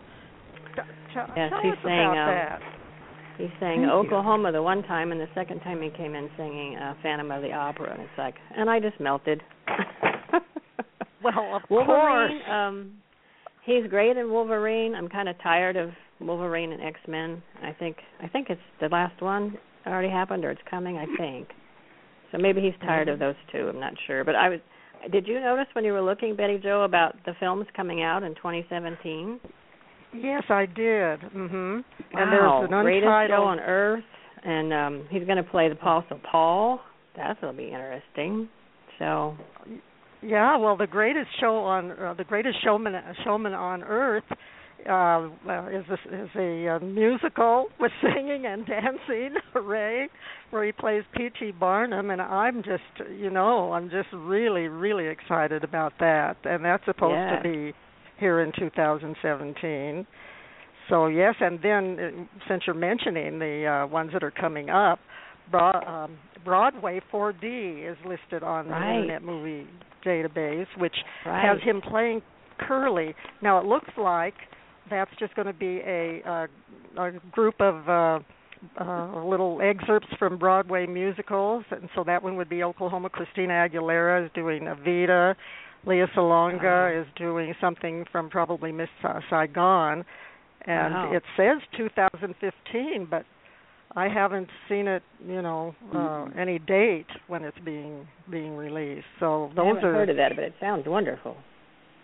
[0.74, 0.82] T-
[1.14, 2.60] t- Yes, tell he's us saying, about um, that.
[3.38, 3.90] he sang Thank you.
[3.90, 7.42] oklahoma the one time and the second time he came in singing uh, phantom of
[7.42, 9.42] the opera and it's like and i just melted
[11.22, 12.42] Well, of Wolverine, course.
[12.50, 12.92] um
[13.64, 14.94] he's great in Wolverine.
[14.94, 15.90] I'm kind of tired of
[16.20, 17.42] Wolverine and X-Men.
[17.62, 21.48] I think I think it's the last one already happened or it's coming, I think.
[22.30, 23.68] So maybe he's tired of those two.
[23.68, 24.60] I'm not sure, but I was.
[25.10, 28.34] Did you notice when you were looking, Betty Jo, about the films coming out in
[28.34, 29.40] 2017?
[30.14, 31.20] Yes, I did.
[31.20, 31.84] Mhm.
[32.12, 32.20] Wow.
[32.20, 34.04] And there's an Greatest untitled show on earth,
[34.44, 36.80] and um he's going to play the Apostle Paul.
[37.16, 38.48] That's going to be interesting.
[38.98, 39.36] So
[40.22, 42.94] Yeah, well, the greatest show on uh, the greatest showman
[43.24, 44.24] showman on earth
[44.88, 45.28] uh,
[45.70, 50.08] is a, is a uh, musical with singing and dancing, hooray!
[50.50, 51.52] Where he plays P.T.
[51.60, 56.84] Barnum, and I'm just, you know, I'm just really, really excited about that, and that's
[56.86, 57.36] supposed Yeah.
[57.36, 57.74] to be
[58.18, 60.06] here in 2017.
[60.88, 64.98] So yes, and then uh, since you're mentioning the uh, ones that are coming up,
[65.50, 68.80] Broad, um, Broadway 4D is listed on Right.
[68.80, 69.66] the Internet Movie
[70.04, 70.94] Database, which
[71.26, 71.44] right.
[71.44, 72.22] has him playing
[72.58, 73.14] Curly.
[73.42, 74.34] Now it looks like
[74.90, 76.46] that's just going to be a, uh,
[77.02, 78.18] a group of uh,
[78.80, 83.08] uh, little excerpts from Broadway musicals, and so that one would be Oklahoma.
[83.10, 85.34] Christina Aguilera is doing Evita.
[85.86, 87.00] Lea Salonga Wow.
[87.02, 90.04] is doing something from probably Miss Sa- Saigon,
[90.66, 91.12] and Wow.
[91.14, 93.24] it says 2015, but
[93.94, 96.38] I haven't seen it, you know, uh, Mm-hmm.
[96.38, 99.06] any date when it's being being released.
[99.20, 101.36] So those I haven't are heard of that, but it sounds wonderful.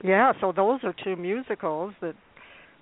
[0.03, 2.15] yeah, so those are two musicals that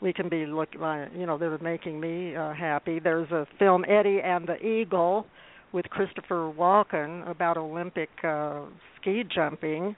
[0.03, 2.99] we can be look uh, you know they're making me uh, happy.
[2.99, 5.27] There's a film Eddie and the Eagle
[5.73, 8.63] with Christopher Walken about Olympic uh
[9.01, 9.97] ski jumping.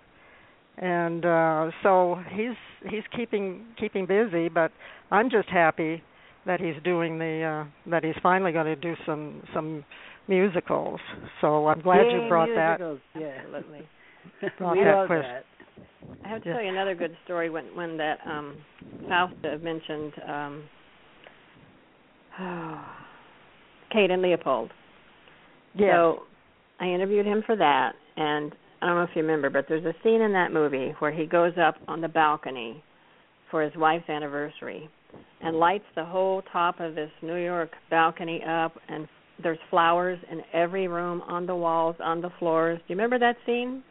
[0.77, 2.57] And uh so he's
[2.91, 4.71] he's keeping keeping busy, but
[5.11, 6.03] I'm just happy
[6.47, 9.85] that he's doing the uh that he's finally going to do some some
[10.29, 11.01] musicals.
[11.41, 13.41] So I'm glad you Yay, brought that musicals, Yeah.
[13.45, 13.89] Absolutely.
[14.59, 15.31] brought we that love question.
[15.33, 15.45] that.
[16.25, 18.57] I have to tell you another good story when when that um
[19.09, 20.65] Fausta mentioned um
[23.93, 24.71] Kate and Leopold.
[25.75, 25.95] Yeah.
[25.95, 26.23] So
[26.81, 29.95] I interviewed him for that and I don't know if you remember, but there's a
[30.03, 32.83] scene in that movie where he goes up on the balcony
[33.51, 34.89] for his wife's anniversary
[35.43, 39.09] and lights the whole top of this New York balcony up and
[39.43, 42.79] there's flowers in every room on the walls, on the floors.
[42.79, 43.83] Do you remember that scene?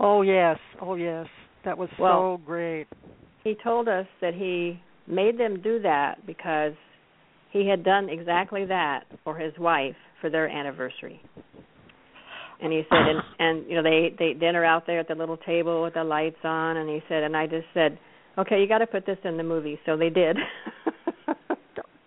[0.00, 1.26] Oh yes, oh yes,
[1.64, 2.86] that was Well- so great.
[3.44, 6.72] he told us that he made them do that because
[7.50, 11.20] he had done exactly that for his wife for their anniversary.
[12.60, 15.36] And he said and and you know they they dinner out there at the little
[15.36, 17.98] table with the lights on and he said and I just said,
[18.38, 20.36] "Okay, you got to put this in the movie." So they did.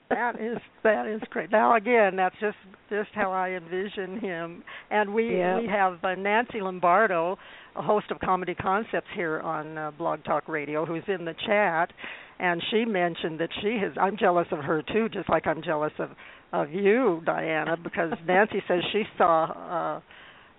[0.10, 1.52] That is that is great.
[1.52, 2.58] Now again, that's just
[2.90, 4.64] just how I envision him.
[4.90, 7.38] And we we have uh, Nancy Lombardo,
[7.76, 11.92] a host of Comedy Concepts here on uh, Blog Talk Radio, who's in the chat,
[12.40, 13.92] and she mentioned that she has.
[14.00, 16.12] I'm jealous of her too, just like I'm jealous of
[16.54, 20.02] of you, Diana, because Nancy says she saw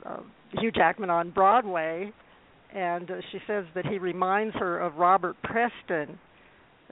[0.05, 0.20] uh, uh,
[0.61, 2.12] Hugh Jackman on Broadway,
[2.74, 6.18] and uh, she says that he reminds her of Robert Preston.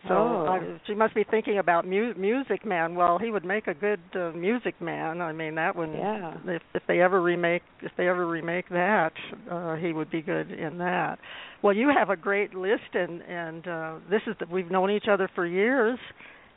[0.08, 0.46] So Oh.
[0.46, 2.94] I, she must be thinking about mu- Music Man.
[2.94, 5.20] Well, he would make a good uh, Music Man.
[5.22, 5.92] I mean, that one.
[5.94, 6.34] Yeah.
[6.46, 9.12] If if they ever remake if they ever remake that,
[9.50, 11.18] uh, he would be good in that.
[11.62, 15.06] Well, you have a great list, and and uh, this is the, we've known each
[15.10, 15.98] other for years,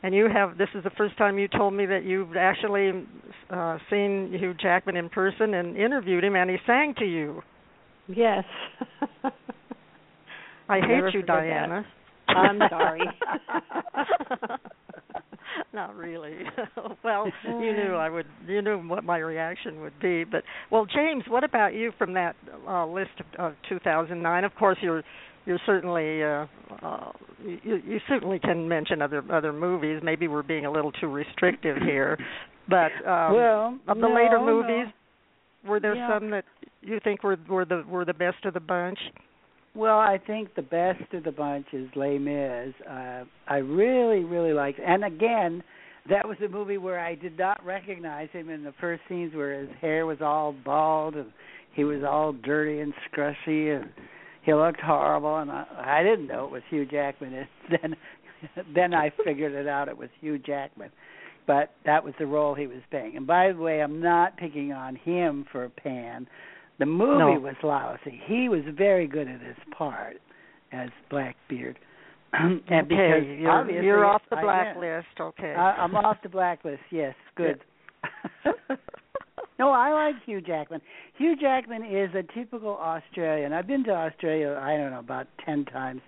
[0.04, 3.06] and you have this is the first time you told me that you've actually
[3.50, 7.42] uh, seen Hugh Jackman in person and interviewed him, and he sang to you.
[8.08, 8.44] yes.
[9.24, 11.82] I I'll hate you, Diana.
[11.84, 11.86] that.
[12.34, 12.66] Diana.
[12.66, 13.02] I'm sorry.
[15.74, 16.34] Not really.
[17.04, 18.26] well, you knew I would.
[18.48, 20.24] You knew what my reaction would be.
[20.24, 22.36] But well, James, what about you from that
[22.68, 24.44] uh, list of, of 2009?
[24.44, 25.04] Of course, you're
[25.46, 26.46] you're certainly uh,
[26.86, 27.12] uh,
[27.44, 30.02] you, you certainly can mention other other movies.
[30.04, 32.18] Maybe we're being a little too restrictive here,
[32.68, 34.46] but um, well, of the no, later no.
[34.46, 34.94] movies,
[35.68, 36.18] were there Yeah.
[36.20, 36.46] some that
[36.82, 39.00] you think were were the were the best of the bunch?
[39.76, 42.74] Well, I think the best of the bunch is Les Mis.
[42.90, 45.64] Uh, I really, really like, and again,
[46.10, 49.60] that was a movie where I did not recognize him in the first scenes, where
[49.62, 51.32] his hair was all bald and
[51.74, 53.90] he was all dirty and scrushy, and
[54.44, 57.34] he looked horrible, and I, I didn't know it was Hugh Jackman.
[57.34, 57.48] And
[58.56, 59.88] then, then I figured it out.
[59.88, 60.90] It was Hugh Jackman,
[61.46, 63.18] but that was the role he was playing.
[63.18, 66.28] And by the way, I'm not picking on him for Pan.
[66.80, 67.40] The movie No.
[67.40, 68.22] was lousy.
[68.26, 70.18] He was very good at his part
[70.72, 71.78] as Blackbeard.
[72.34, 75.08] and because okay, you're, you're off the blacklist.
[75.20, 75.54] Okay.
[75.54, 76.82] I, I'm off the blacklist.
[76.92, 77.60] Yes, good.
[79.60, 80.82] no, I like Hugh Jackman.
[81.18, 83.52] Hugh Jackman is a typical Australian.
[83.52, 86.02] I've been to Australia, I don't know, about 10 times.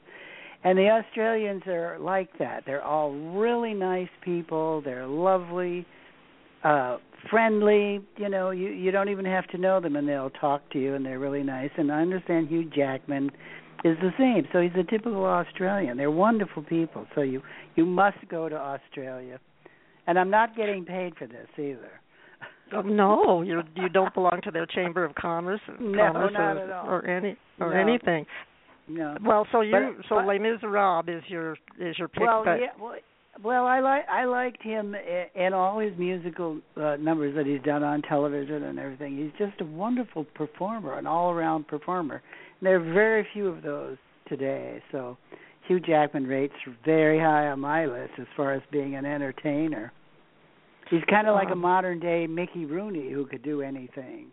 [0.64, 2.64] And the Australians are like that.
[2.68, 4.82] They're all really nice people.
[4.82, 5.86] They're lovely,
[6.64, 6.98] uh
[7.30, 8.02] friendly.
[8.18, 10.96] You know, you you don't even have to know them, and they'll talk to you,
[10.96, 11.72] and they're really nice.
[11.78, 13.32] And I understand Hugh Jackman
[13.84, 14.48] is the same.
[14.54, 15.98] So he's a typical Australian.
[15.98, 17.06] They're wonderful people.
[17.16, 17.42] So you
[17.76, 19.40] you must go to Australia.
[20.08, 21.92] And I'm not getting paid for this either.
[22.74, 26.60] Oh, no, you you don't belong to their chamber of commerce, no, commerce not or,
[26.64, 26.88] at all.
[26.90, 27.80] or any or No.
[27.80, 28.26] anything.
[28.88, 29.16] No.
[29.24, 32.68] Well, so you But- so but- Les Miserables is your is your pick, well, yeah,
[32.80, 32.96] well,
[33.44, 34.96] well, I like I liked him
[35.36, 39.18] in all his musical uh, numbers that he's done on television and everything.
[39.18, 42.16] He's just a wonderful performer, an all-around performer.
[42.60, 44.82] And there are very few of those today.
[44.92, 45.18] So
[45.68, 46.54] Hugh Jackman rates
[46.86, 49.92] very high on my list as far as being an entertainer.
[50.90, 54.28] He's kind of like a Um, modern day Mickey Rooney who could do anything.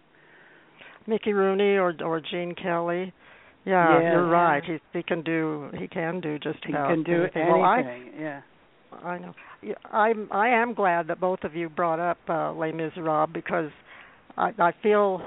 [1.07, 3.13] Mickey Rooney or or Gene Kelly.
[3.65, 4.63] Yeah, you're right.
[4.65, 7.43] He he can do he can do just He about can do anything.
[7.43, 7.61] anything.
[7.61, 8.41] Well, I yeah.
[8.93, 9.35] I know.
[9.91, 13.71] I'm I am glad that both of you brought up uh, Les Miserables because
[14.37, 15.21] I I feel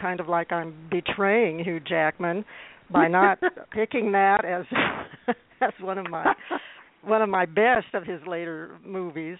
[0.00, 2.44] kind of like I'm betraying Hugh Jackman
[2.90, 3.38] by not
[3.72, 4.64] picking that as
[5.60, 6.34] as one of my
[7.02, 9.38] one of my best of his later movies.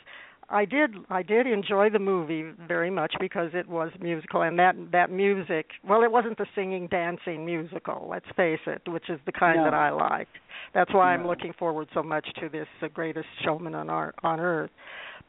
[0.48, 4.74] I did I did enjoy the movie very much because it was musical and that
[4.92, 9.32] that music well it wasn't the singing dancing musical let's face it which is the
[9.32, 9.64] kind No.
[9.64, 10.36] that I liked.
[10.74, 14.40] That's why I'm looking forward so much to this uh, greatest showman on our on
[14.40, 14.70] earth.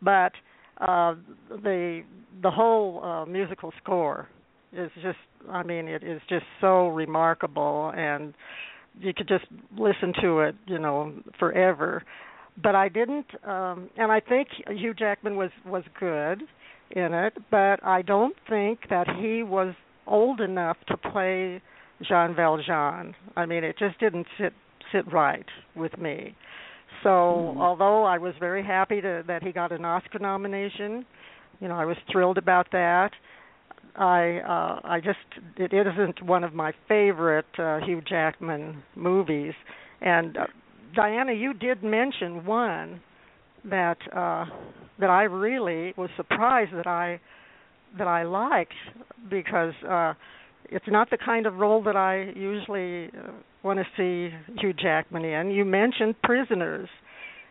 [0.01, 0.33] But
[0.81, 1.15] uh
[1.49, 2.03] the
[2.41, 4.27] the whole uh musical score
[4.73, 5.17] is just
[5.49, 8.33] I mean it is just so remarkable and
[8.99, 9.45] you could just
[9.77, 12.03] listen to it you know forever
[12.61, 16.43] but I didn't um and I think Hugh Jackman was was good
[16.91, 19.73] in it but I don't think that he was
[20.07, 21.61] old enough to play
[22.01, 23.15] Jean Valjean.
[23.35, 24.53] I mean it just didn't sit
[24.91, 25.45] sit right
[25.75, 26.35] with me.
[27.03, 27.61] So Mhm.
[27.61, 31.05] although I was very happy to, that he got an Oscar nomination
[31.59, 33.11] you know I was thrilled about that.
[33.95, 35.19] I uh I just
[35.57, 39.53] it isn't one of my favorite uh Hugh Jackman movies.
[40.01, 40.45] And uh,
[40.95, 43.01] Diana you did mention one
[43.65, 44.45] that uh
[44.99, 47.19] that I really was surprised that I
[47.97, 48.73] that I liked
[49.29, 50.13] because uh
[50.65, 53.31] it's not the kind of role that I usually uh,
[53.61, 55.51] want to see Hugh Jackman in.
[55.51, 56.89] You mentioned Prisoners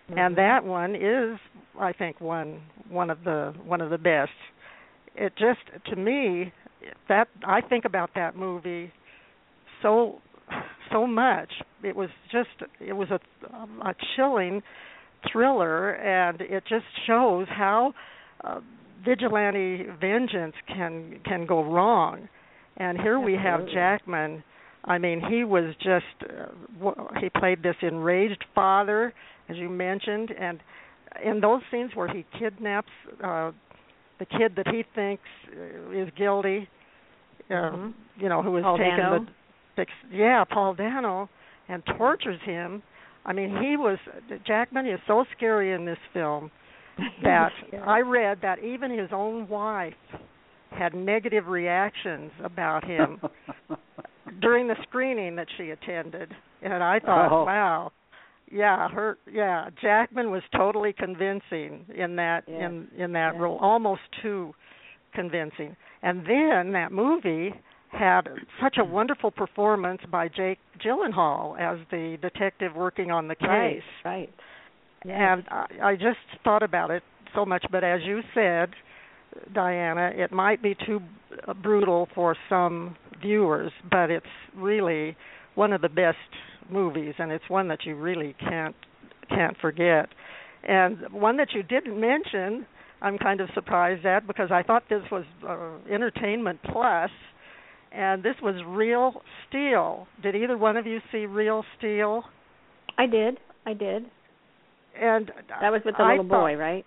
[0.09, 1.39] and that one is
[1.81, 4.31] I think one one of the one of the best.
[5.17, 6.53] It just to me
[7.09, 8.93] that I think about that movie
[9.83, 10.21] so
[10.95, 11.51] so much.
[11.83, 12.49] It was just
[12.81, 13.21] it was a
[13.91, 14.63] a chilling
[15.31, 17.95] thriller and it just shows how
[18.43, 18.61] uh,
[19.05, 22.29] vigilante vengeance can can go wrong.
[22.77, 24.43] And here we have Jackman
[24.87, 29.15] I mean, he was just uh, he played this enraged father,
[29.49, 30.61] as you mentioned, and
[31.25, 32.91] in those scenes where he kidnaps
[33.23, 33.53] uh,
[34.19, 36.69] the kid that he thinks uh, is guilty,
[37.51, 37.93] uh, Mhm.
[38.19, 39.19] you know, who has Paul taken Dano?
[39.21, 39.27] the
[40.11, 41.29] yeah, Paul Dano,
[41.69, 42.83] and tortures him.
[43.25, 43.99] I mean, he was
[44.47, 46.51] Jackman is so scary in this film
[47.23, 47.51] that
[47.87, 49.95] I read that even his own wife
[50.71, 53.21] had negative reactions about him
[54.41, 57.45] during the screening that she attended and I thought, Oh.
[57.45, 57.93] wow.
[58.51, 62.67] Yeah, her yeah, Jackman was totally convincing in that Yeah.
[62.69, 63.41] in in that Yeah.
[63.41, 64.55] role, almost too
[65.15, 65.77] convincing.
[66.03, 67.55] And then that movie
[67.95, 68.23] had
[68.63, 73.49] such a wonderful performance by Jake Gyllenhaal as the detective working on the case.
[73.49, 74.31] Right, right.
[75.05, 77.03] And I, I just thought about it
[77.35, 78.71] so much, but as you said,
[79.53, 81.01] Diana, it might be too
[81.63, 84.27] brutal for some viewers, but it's
[84.57, 85.17] really
[85.55, 86.17] one of the best
[86.71, 88.75] movies, and it's one that you really can't
[89.29, 90.09] can't forget.
[90.63, 92.67] And one that you didn't mention,
[93.03, 97.11] I'm kind of surprised at because I thought this was uh, Entertainment Plus,
[97.95, 100.07] and this was Real Steel.
[100.23, 102.25] Did either one of you see Real Steel?
[102.99, 103.39] I did.
[103.67, 104.05] I did.
[105.01, 105.31] And
[105.61, 106.85] That was with the I little thought- boy, right?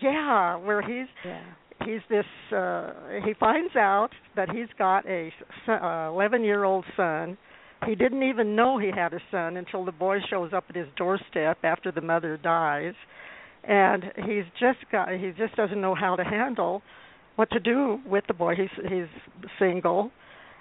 [0.00, 1.40] Yeah, where he's Yeah.
[1.84, 2.92] he's this uh
[3.24, 5.32] he finds out that he's got a
[5.68, 7.36] 11 year old son
[7.86, 10.88] he didn't even know he had a son until the boy shows up at his
[10.96, 12.94] doorstep after the mother dies
[13.64, 16.82] and he's just got he just doesn't know how to handle
[17.36, 19.08] what to do with the boy he's he's
[19.58, 20.10] single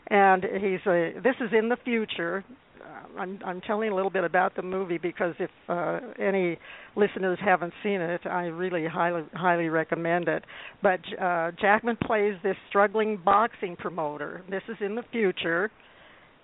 [0.08, 2.44] and he's a this is in the future
[2.84, 6.58] Uh, I'm I'm telling a little bit about the movie because if uh any
[6.96, 10.44] listeners haven't seen it, I really highly highly recommend it.
[10.82, 14.42] But uh Jackman plays this struggling boxing promoter.
[14.50, 15.72] This is in the future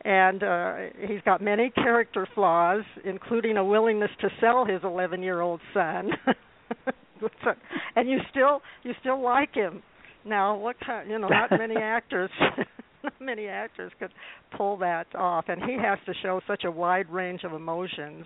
[0.06, 0.76] and uh
[1.08, 6.12] he's got many character flaws including a willingness to sell his 11-year-old son.
[7.96, 9.84] and you still you still like him.
[10.26, 11.10] Now, what kind?
[11.10, 12.32] You know, not many actors,
[13.20, 14.12] many actors could
[14.56, 18.26] pull that off, and he has to show such a wide range of emotions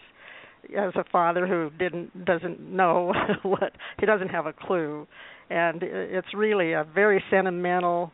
[0.78, 3.14] as a father who didn't doesn't know
[3.44, 5.08] what he doesn't have a clue,
[5.50, 8.12] and it's really a very sentimental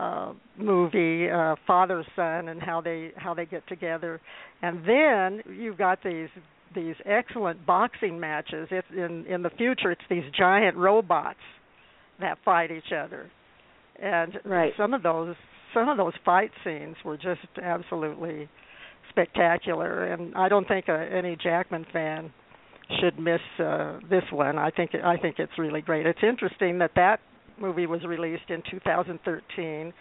[0.00, 4.20] uh movie uh father son and how they how they get together.
[4.62, 6.30] And then you've got these
[6.74, 8.68] these excellent boxing matches.
[8.70, 11.38] It's in in the future it's these giant robots
[12.20, 13.30] that fight each other.
[14.00, 14.72] And right.
[14.76, 15.36] some of those
[15.74, 18.48] some of those fight scenes were just absolutely
[19.10, 22.32] spectacular and i don't think uh, any jackman fan
[23.00, 26.92] should miss uh this one i think i think it's really great it's interesting that
[26.94, 27.20] that
[27.62, 29.92] movie was released in 2013,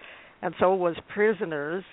[0.41, 1.83] and so was Prisoners.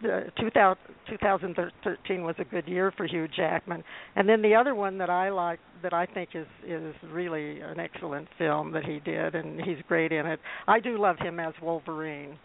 [0.00, 0.76] The 2000,
[1.08, 3.84] 2013 was a good year for Hugh Jackman,
[4.16, 7.78] and then the other one that I like, that I think is is really an
[7.78, 10.40] excellent film that he did, and he's great in it.
[10.66, 12.36] I do love him as Wolverine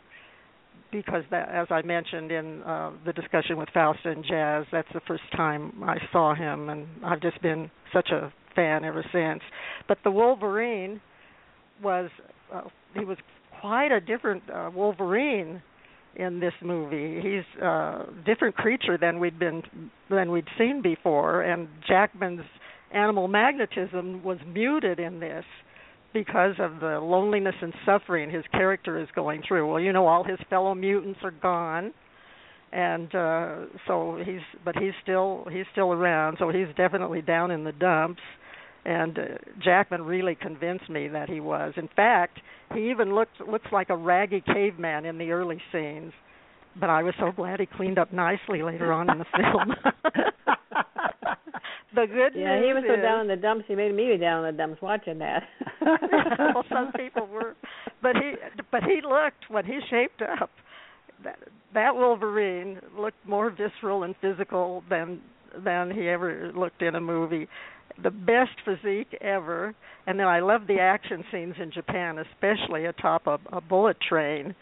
[0.92, 5.02] because that, as I mentioned in uh, the discussion with Fausta and Jazz, that's the
[5.08, 9.42] first time I saw him, and I've just been such a fan ever since.
[9.88, 11.02] But the Wolverine
[11.84, 12.10] was
[12.54, 12.62] uh,
[12.98, 13.18] he was
[13.62, 15.62] quite a different uh, Wolverine
[16.16, 17.22] in this movie.
[17.22, 19.64] He's a different creature than we'd been
[20.10, 22.46] than we'd seen before, and Jackman's
[22.94, 25.46] animal magnetism was muted in this
[26.24, 29.72] because of the loneliness and suffering his character is going through.
[29.72, 31.94] Well, you know, all his fellow mutants are gone,
[32.72, 33.56] and uh,
[33.88, 36.38] so he's but he's still he's still around.
[36.40, 38.22] So he's definitely down in the dumps
[38.88, 39.22] and uh,
[39.64, 41.74] Jackman really convinced me that he was.
[41.76, 42.40] In fact,
[42.74, 46.14] he even looked looks like a raggy caveman in the early scenes,
[46.80, 49.76] but I was so glad he cleaned up nicely later on in the film.
[51.96, 53.66] the good yeah, he was so is, down in the dumps.
[53.68, 55.44] He made me be down in the dumps watching that.
[55.82, 57.56] well, some people were,
[58.02, 58.34] but he
[58.72, 60.50] but he looked when he shaped up.
[61.24, 61.40] That
[61.74, 65.22] that Wolverine looked more visceral and physical than
[65.64, 67.48] than he ever looked in a movie
[68.04, 69.74] the best physique ever.
[70.06, 74.56] And then I love the action scenes in Japan, especially atop a, a bullet train.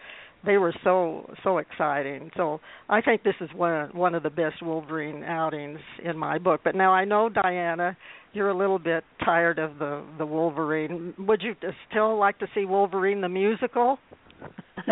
[0.46, 2.32] They were so so exciting.
[2.36, 6.62] So I think this is one one of the best Wolverine outings in my book.
[6.64, 7.98] But now I know Diana,
[8.34, 11.14] you're a little bit tired of the the Wolverine.
[11.20, 11.56] Would you
[11.90, 13.98] still like to see Wolverine the musical?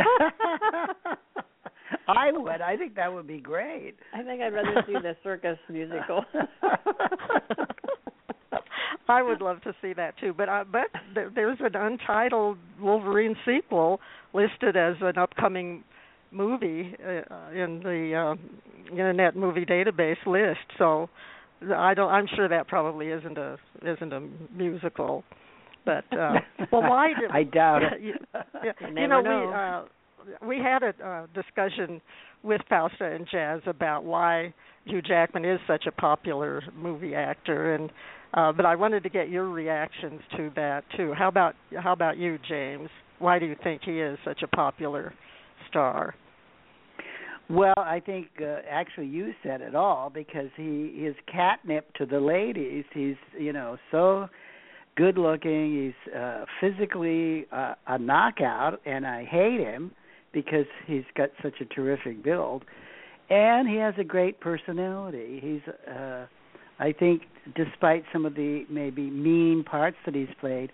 [2.08, 2.62] I would.
[2.62, 3.95] I think that would be great.
[4.14, 6.26] I think I'd rather see the circus musical.
[9.08, 13.36] I would love to see that too, but uh, but there, there's an untitled Wolverine
[13.45, 13.99] sequel
[14.34, 15.84] listed as an upcoming
[16.32, 20.66] movie uh, in the uh, Internet Movie Database list.
[20.78, 21.10] So
[21.76, 22.12] I don't.
[22.12, 24.22] I'm sure that probably isn't a isn't a
[24.56, 25.24] musical.
[25.86, 26.36] But uh,
[26.72, 28.01] well, why did I doubt it?
[28.01, 28.14] you,
[28.64, 29.86] you, you know, know.
[30.47, 32.01] we uh, we had a uh, discussion
[32.43, 34.54] with Fausta and Jazz about why
[34.86, 37.91] Hugh Jackman is such a popular movie actor, and
[38.34, 41.14] uh, but I wanted to get your reactions to that too.
[41.14, 42.90] How about how about you, James?
[43.20, 45.14] Why do you think he is such a popular
[45.70, 46.16] star?
[47.50, 52.20] Well, I think uh, actually you said it all because he is catnip to the
[52.20, 52.86] ladies.
[52.94, 54.28] He's you know so
[54.96, 55.94] good looking.
[56.06, 59.92] He's uh, physically uh, a knockout, and I hate him
[60.34, 62.64] because he's got such a terrific build,
[63.30, 65.40] and he has a great personality.
[65.42, 66.26] He's uh,
[66.80, 67.24] I think,
[67.55, 70.71] despite some of the maybe mean parts that he's played,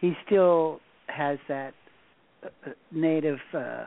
[0.00, 1.74] he still has that
[2.42, 3.84] uh, uh native, uh,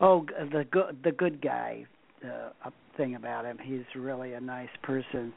[0.00, 1.86] oh, the good, the good guy
[2.24, 3.58] uh, thing about him.
[3.62, 5.32] He's really a nice person,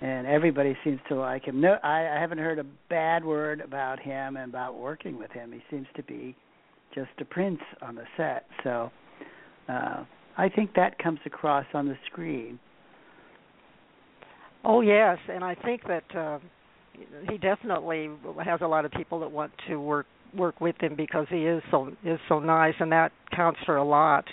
[0.00, 1.60] and everybody seems to like him.
[1.60, 5.52] No, I, I haven't heard a bad word about him and about working with him.
[5.52, 6.36] He seems to be
[6.94, 8.46] just a prince on the set.
[8.62, 8.90] So,
[9.68, 10.04] uh,
[10.36, 12.58] I think that comes across on the screen.
[14.64, 16.38] Oh yes, and I think that uh,
[17.30, 18.10] he definitely
[18.44, 20.06] has a lot of people that want to work
[20.36, 23.84] work with him because he is so is so nice, and that counts for a
[23.84, 24.24] lot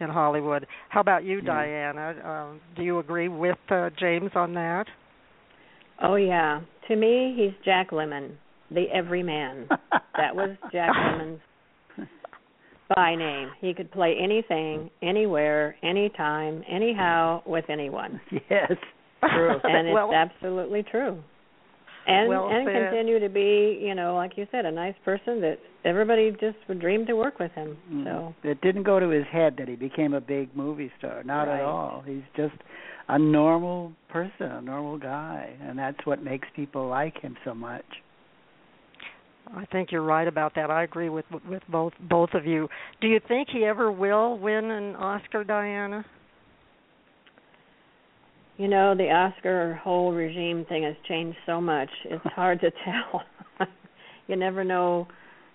[0.00, 0.66] in Hollywood.
[0.88, 1.46] How about you, Yeah.
[1.46, 2.14] Diana?
[2.24, 4.86] Uh, do you agree with uh, James on that?
[6.02, 6.60] Oh yeah.
[6.88, 8.32] To me, he's Jack Lemmon,
[8.70, 9.68] the everyman.
[10.16, 11.40] that was Jack Lemmon's
[12.94, 13.50] by name.
[13.60, 18.20] He could play anything, anywhere, anytime, anyhow, with anyone.
[18.50, 18.72] yes,
[19.34, 19.56] true.
[19.64, 21.22] and it's well, absolutely true.
[22.06, 22.90] And Well and said.
[22.90, 26.80] continue to be, you know, like you said, a nice person that everybody just would
[26.80, 27.76] dream to work with him.
[27.90, 28.04] Mm.
[28.04, 31.22] So it didn't go to his head that he became a big movie star.
[31.24, 31.60] Not Right.
[31.60, 32.02] at all.
[32.06, 32.54] He's just
[33.08, 37.84] a normal person, a normal guy, and that's what makes people like him so much.
[39.54, 40.70] I think you're right about that.
[40.70, 42.68] I agree with with both both of you.
[43.00, 46.04] Do you think he ever will win an Oscar, Diana?
[48.56, 51.90] You know, the Oscar whole regime thing has changed so much.
[52.04, 53.22] It's hard to tell.
[54.28, 55.08] you never know,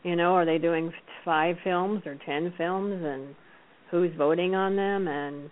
[0.04, 0.91] you know, are they doing
[1.24, 3.36] 5 films or 10 films and
[3.91, 5.50] who's voting on them and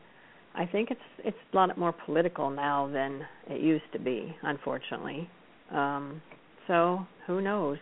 [0.56, 5.30] I think it's it's a lot more political now than it used to be, unfortunately.
[5.72, 6.22] Um
[6.68, 7.78] so who knows?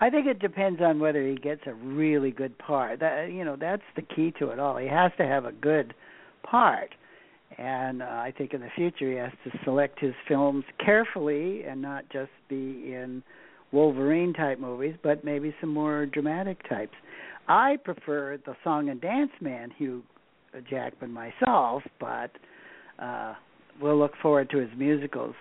[0.00, 3.00] I think it depends on whether he gets a really good part.
[3.00, 4.76] That you know, that's the key to it all.
[4.76, 5.94] He has to have a good
[6.42, 6.90] part.
[7.58, 11.80] And uh, I think in the future he has to select his films carefully and
[11.80, 12.56] not just be
[12.94, 13.22] in
[13.72, 16.94] Wolverine type movies, but maybe some more dramatic types.
[17.48, 20.02] I prefer the song and dance man Hugh
[20.70, 22.30] Jackman myself, but
[22.98, 23.34] uh
[23.80, 25.34] we'll look forward to his musicals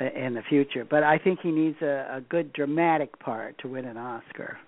[0.00, 0.84] in the future.
[0.88, 4.58] But I think he needs a, a good dramatic part to win an Oscar.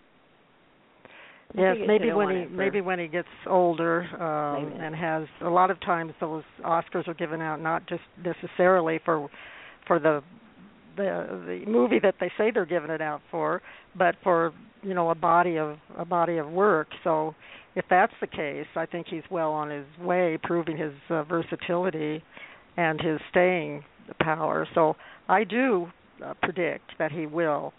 [1.55, 5.80] Yes, maybe when he maybe when he gets older um and has a lot of
[5.80, 9.28] times those Oscars are given out not just necessarily for
[9.86, 10.22] for the
[10.97, 13.62] the the movie that they say they're giving it out for,
[13.97, 16.88] but for you know a body of a body of work.
[17.05, 17.34] So
[17.74, 22.22] if that's the case, I think he's well on his way, proving his uh, versatility
[22.76, 23.84] and his staying
[24.20, 24.66] power.
[24.74, 24.97] So
[25.28, 25.88] I do
[26.24, 27.72] uh, predict that he will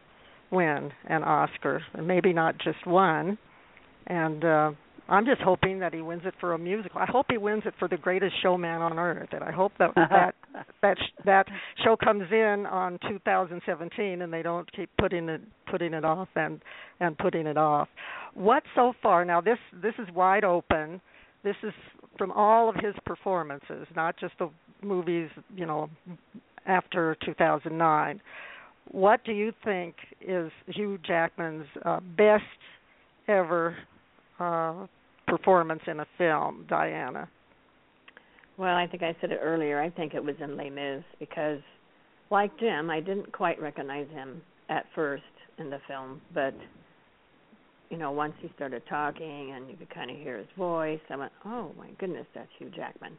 [0.52, 3.38] win an Oscar, and maybe not just one.
[4.08, 4.72] And uh
[5.10, 7.00] I'm just hoping that he wins it for a musical.
[7.00, 9.94] I hope he wins it for the greatest showman on earth, and I hope that
[9.96, 10.36] that
[10.82, 11.48] that that
[11.84, 16.62] show comes in on 2017, and they don't keep putting it putting it off and
[17.00, 17.88] and putting it off.
[18.34, 19.24] What so far?
[19.24, 21.00] Now this this is wide open.
[21.44, 21.74] This is
[22.18, 24.50] from all of his performances, not just the
[24.82, 25.90] movies, you know,
[26.66, 28.22] after 2009.
[28.92, 32.44] What do you think is Hugh Jackman's uh, best
[33.28, 33.78] ever
[34.40, 34.88] uh,
[35.28, 37.30] performance in a film, Diana?
[38.58, 39.82] Well, I think I said it earlier.
[39.82, 41.60] I think it was in Les Mis because,
[42.32, 45.24] like Jim, I didn't quite recognize him at first
[45.60, 46.54] in the film, but
[47.90, 51.16] you know, once he started talking and you could kind of hear his voice, I
[51.16, 53.14] went, "Oh my goodness, that's Hugh Jackman."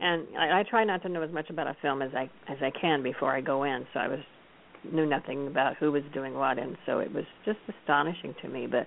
[0.00, 2.58] And I, I try not to know as much about a film as I as
[2.62, 4.20] I can before I go in, so I was
[4.92, 8.66] knew nothing about who was doing what, and so it was just astonishing to me.
[8.66, 8.86] But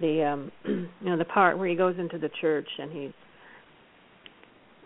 [0.00, 3.12] the um you know the part where he goes into the church and he's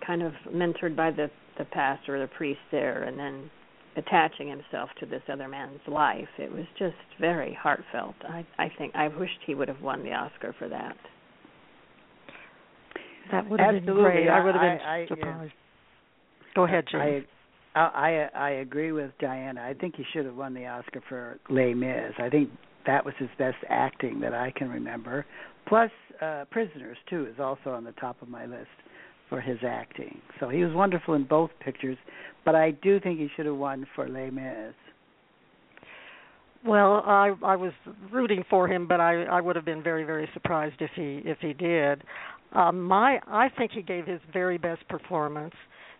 [0.06, 3.50] kind of mentored by the the pastor or the priest there and then
[3.96, 6.26] attaching himself to this other man's life.
[6.36, 8.16] It was just very heartfelt.
[8.28, 10.96] I i think i wished he would have won the oscar for that.
[13.30, 14.02] That would have Absolutely.
[14.02, 14.28] been great.
[14.28, 15.52] I would have been I, I, surprised.
[16.54, 17.00] Go ahead jim.
[17.00, 17.24] I,
[17.74, 19.62] I I agree with Diana.
[19.62, 22.12] I think he should have won the Oscar for Les Mis.
[22.18, 22.50] I think
[22.86, 25.24] that was his best acting that I can remember.
[25.66, 28.68] Plus, uh, Prisoners too is also on the top of my list
[29.28, 30.20] for his acting.
[30.40, 31.96] So he was wonderful in both pictures,
[32.44, 34.74] but I do think he should have won for Les Mis.
[36.64, 37.72] Well, I I was
[38.10, 41.38] rooting for him, but I I would have been very very surprised if he if
[41.40, 42.02] he did.
[42.52, 45.54] Um, my I think he gave his very best performance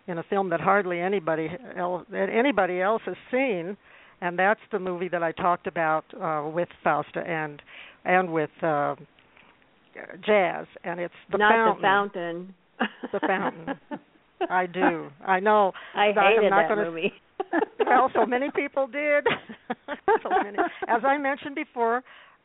[0.06, 3.76] in a film that hardly anybody else that anybody else has seen
[4.20, 7.60] and that's the movie that I talked about uh, with Fausta and
[8.04, 8.96] and with uh,
[10.24, 12.54] Jazz, and it's the Not fountain.
[12.72, 13.08] the fountain.
[13.12, 14.00] the fountain.
[14.50, 15.08] I do.
[15.24, 15.72] I know.
[15.94, 17.12] I hated not that gonna, movie.
[17.86, 19.26] well, so many people did.
[20.22, 20.58] so many.
[20.88, 22.02] As I mentioned before,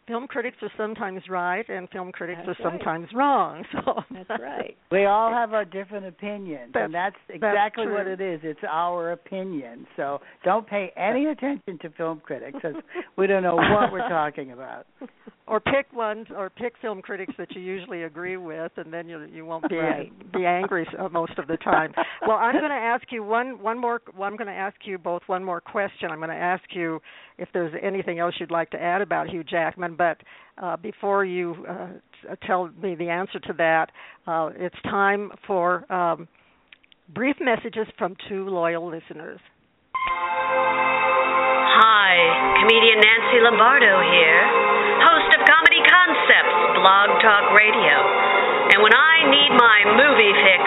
[0.09, 2.73] film critics are sometimes right and film critics That's are right.
[2.73, 3.63] sometimes wrong.
[3.85, 4.75] So That's right.
[4.91, 8.39] We all have our different opinions, That's- and that's that's exactly what it is.
[8.43, 9.85] It's our opinion.
[9.95, 12.81] So don't pay any attention to film critics, because
[13.17, 14.87] we don't know what we're talking about.
[15.47, 19.25] or pick ones or pick film critics that you usually agree with and then you
[19.31, 20.11] you won't be Right.
[20.33, 21.93] be angry uh, most of the time.
[22.27, 24.97] well, I'm going to ask you one one more well, I'm going to ask you
[24.97, 26.09] both one more question.
[26.11, 26.99] I'm going to ask you
[27.37, 30.17] if there's anything else you'd like to add about Hugh Jackman, but
[30.57, 31.89] uh, before you uh,
[32.47, 33.91] tell me the answer to that,
[34.25, 36.27] uh, it's time for um,
[37.13, 39.39] brief messages from two loyal listeners.
[41.75, 42.15] Hi,
[42.63, 44.41] comedian Nancy Lombardo here,
[45.03, 48.38] host of Comedy Concepts Blog Talk Radio.
[48.69, 50.61] And when I need my movie fix,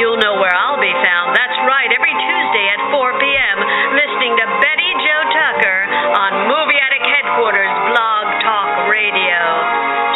[0.00, 1.36] you'll know where I'll be found.
[1.36, 3.56] That's right, every Tuesday at 4 p.m.,
[4.00, 5.78] listening to Betty Jo Tucker
[6.24, 9.40] on Movie Addict Headquarters Blog Talk Radio.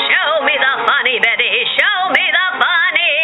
[0.09, 1.53] Show me the funny, Betty.
[1.77, 3.17] Show me the funny.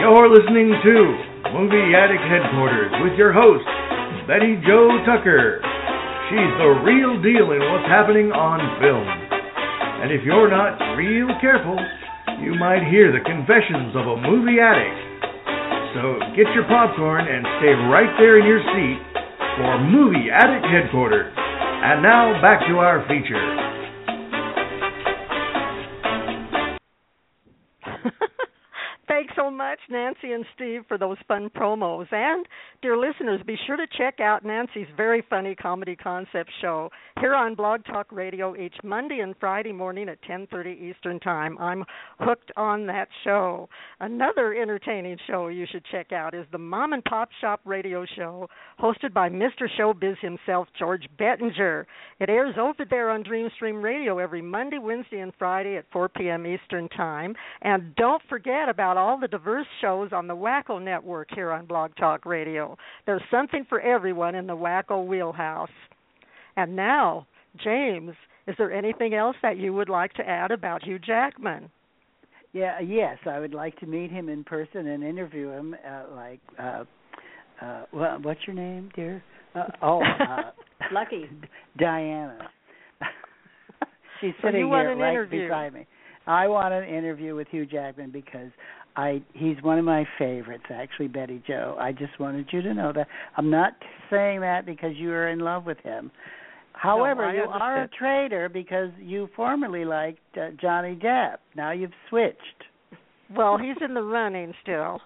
[0.00, 0.94] You're listening to
[1.52, 3.68] Movie Addict Headquarters with your host,
[4.24, 5.60] Betty Jo Tucker.
[6.32, 9.29] She's the real deal in what's happening on film.
[10.00, 11.76] And if you're not real careful,
[12.40, 14.96] you might hear the confessions of a movie addict.
[15.92, 18.98] So get your popcorn and stay right there in your seat
[19.60, 21.34] for Movie Addict Headquarters.
[21.36, 23.69] And now back to our feature.
[29.20, 32.10] Thanks so much, Nancy and Steve, for those fun promos.
[32.10, 32.46] And,
[32.80, 36.88] dear listeners, be sure to check out Nancy's very funny comedy concept show
[37.20, 41.58] here on Blog Talk Radio each Monday and Friday morning at 10:30 Eastern Time.
[41.58, 41.84] I'm
[42.18, 43.68] hooked on that show.
[44.00, 48.48] Another entertaining show you should check out is the Mom and Pop Shop Radio Show,
[48.80, 49.68] hosted by Mr.
[49.78, 51.86] Showbiz himself, George Bettinger.
[52.20, 56.46] It airs over there on Dreamstream Radio every Monday, Wednesday, and Friday at 4 p.m.
[56.46, 57.36] Eastern Time.
[57.60, 61.92] And don't forget about all the diverse shows on the Wacko Network here on Blog
[61.96, 62.76] Talk Radio.
[63.06, 65.70] There's something for everyone in the Wacko wheelhouse.
[66.56, 67.26] And now,
[67.64, 68.12] James,
[68.46, 71.70] is there anything else that you would like to add about Hugh Jackman?
[72.52, 75.76] Yeah, yes, I would like to meet him in person and interview him.
[75.86, 76.84] Uh, like, uh,
[77.62, 79.22] uh, well, what's your name, dear?
[79.54, 80.50] Uh, oh, uh,
[80.92, 81.26] Lucky
[81.78, 82.50] Diana.
[84.20, 85.46] She's sitting want here right interview.
[85.48, 85.86] beside me.
[86.26, 88.50] I want an interview with Hugh Jackman because
[88.96, 91.76] I he's one of my favorites actually, Betty Jo.
[91.78, 93.06] I just wanted you to know that.
[93.36, 93.72] I'm not
[94.10, 96.10] saying that because you are in love with him.
[96.72, 101.36] However, I you are a traitor because you formerly liked uh, Johnny Depp.
[101.54, 102.38] Now you've switched.
[103.36, 105.00] Well, he's in the running still.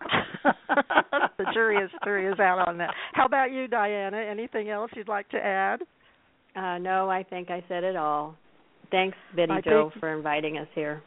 [0.45, 2.95] the jury is jury is out on that.
[3.13, 4.17] How about you, Diana?
[4.19, 5.83] Anything else you'd like to add?
[6.57, 8.37] Uh, no, I think I said it all.
[8.91, 11.03] Thanks, Betty I Jo, think- for inviting us here.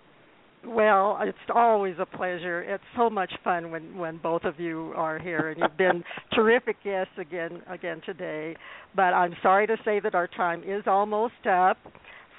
[0.65, 2.61] Well, it's always a pleasure.
[2.61, 6.03] It's so much fun when when both of you are here, and you've been
[6.33, 8.55] terrific guests again again today.
[8.95, 11.77] But I'm sorry to say that our time is almost up.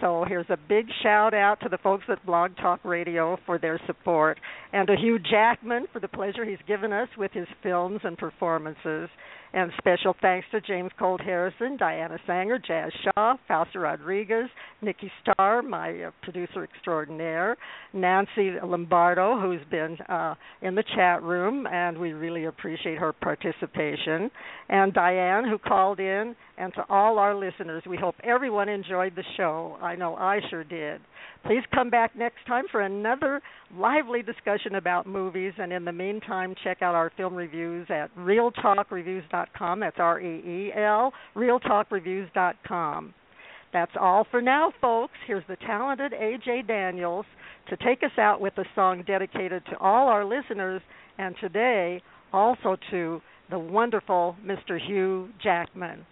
[0.00, 3.80] So here's a big shout out to the folks at Blog Talk Radio for their
[3.86, 4.38] support,
[4.72, 9.08] and to Hugh Jackman for the pleasure he's given us with his films and performances.
[9.52, 14.48] And special thanks to James Colt Harrison, Diana Saenger, Jazz Shaw, Fausta Rodriguez,
[14.82, 17.56] Nikki Starr, my uh, producer extraordinaire,
[17.94, 24.30] Nancy Lombardo, who's been uh, in the chat room, and we really appreciate her participation,
[24.68, 29.24] and Diane, who called in, and to all our listeners, we hope everyone enjoyed the
[29.36, 29.78] show.
[29.80, 31.00] I know I sure did.
[31.44, 33.40] Please come back next time for another
[33.74, 38.10] lively discussion about movies, and in the meantime, check out our film reviews at
[39.80, 43.14] That's R E E L, reeltalkreviews.com.
[43.72, 45.14] That's all for now, folks.
[45.26, 47.26] Here's the talented AJ Daniels
[47.68, 50.80] to take us out with a song dedicated to all our listeners,
[51.18, 53.20] and today also to
[53.50, 54.78] the wonderful Mr.
[54.80, 56.04] Hugh Jackman.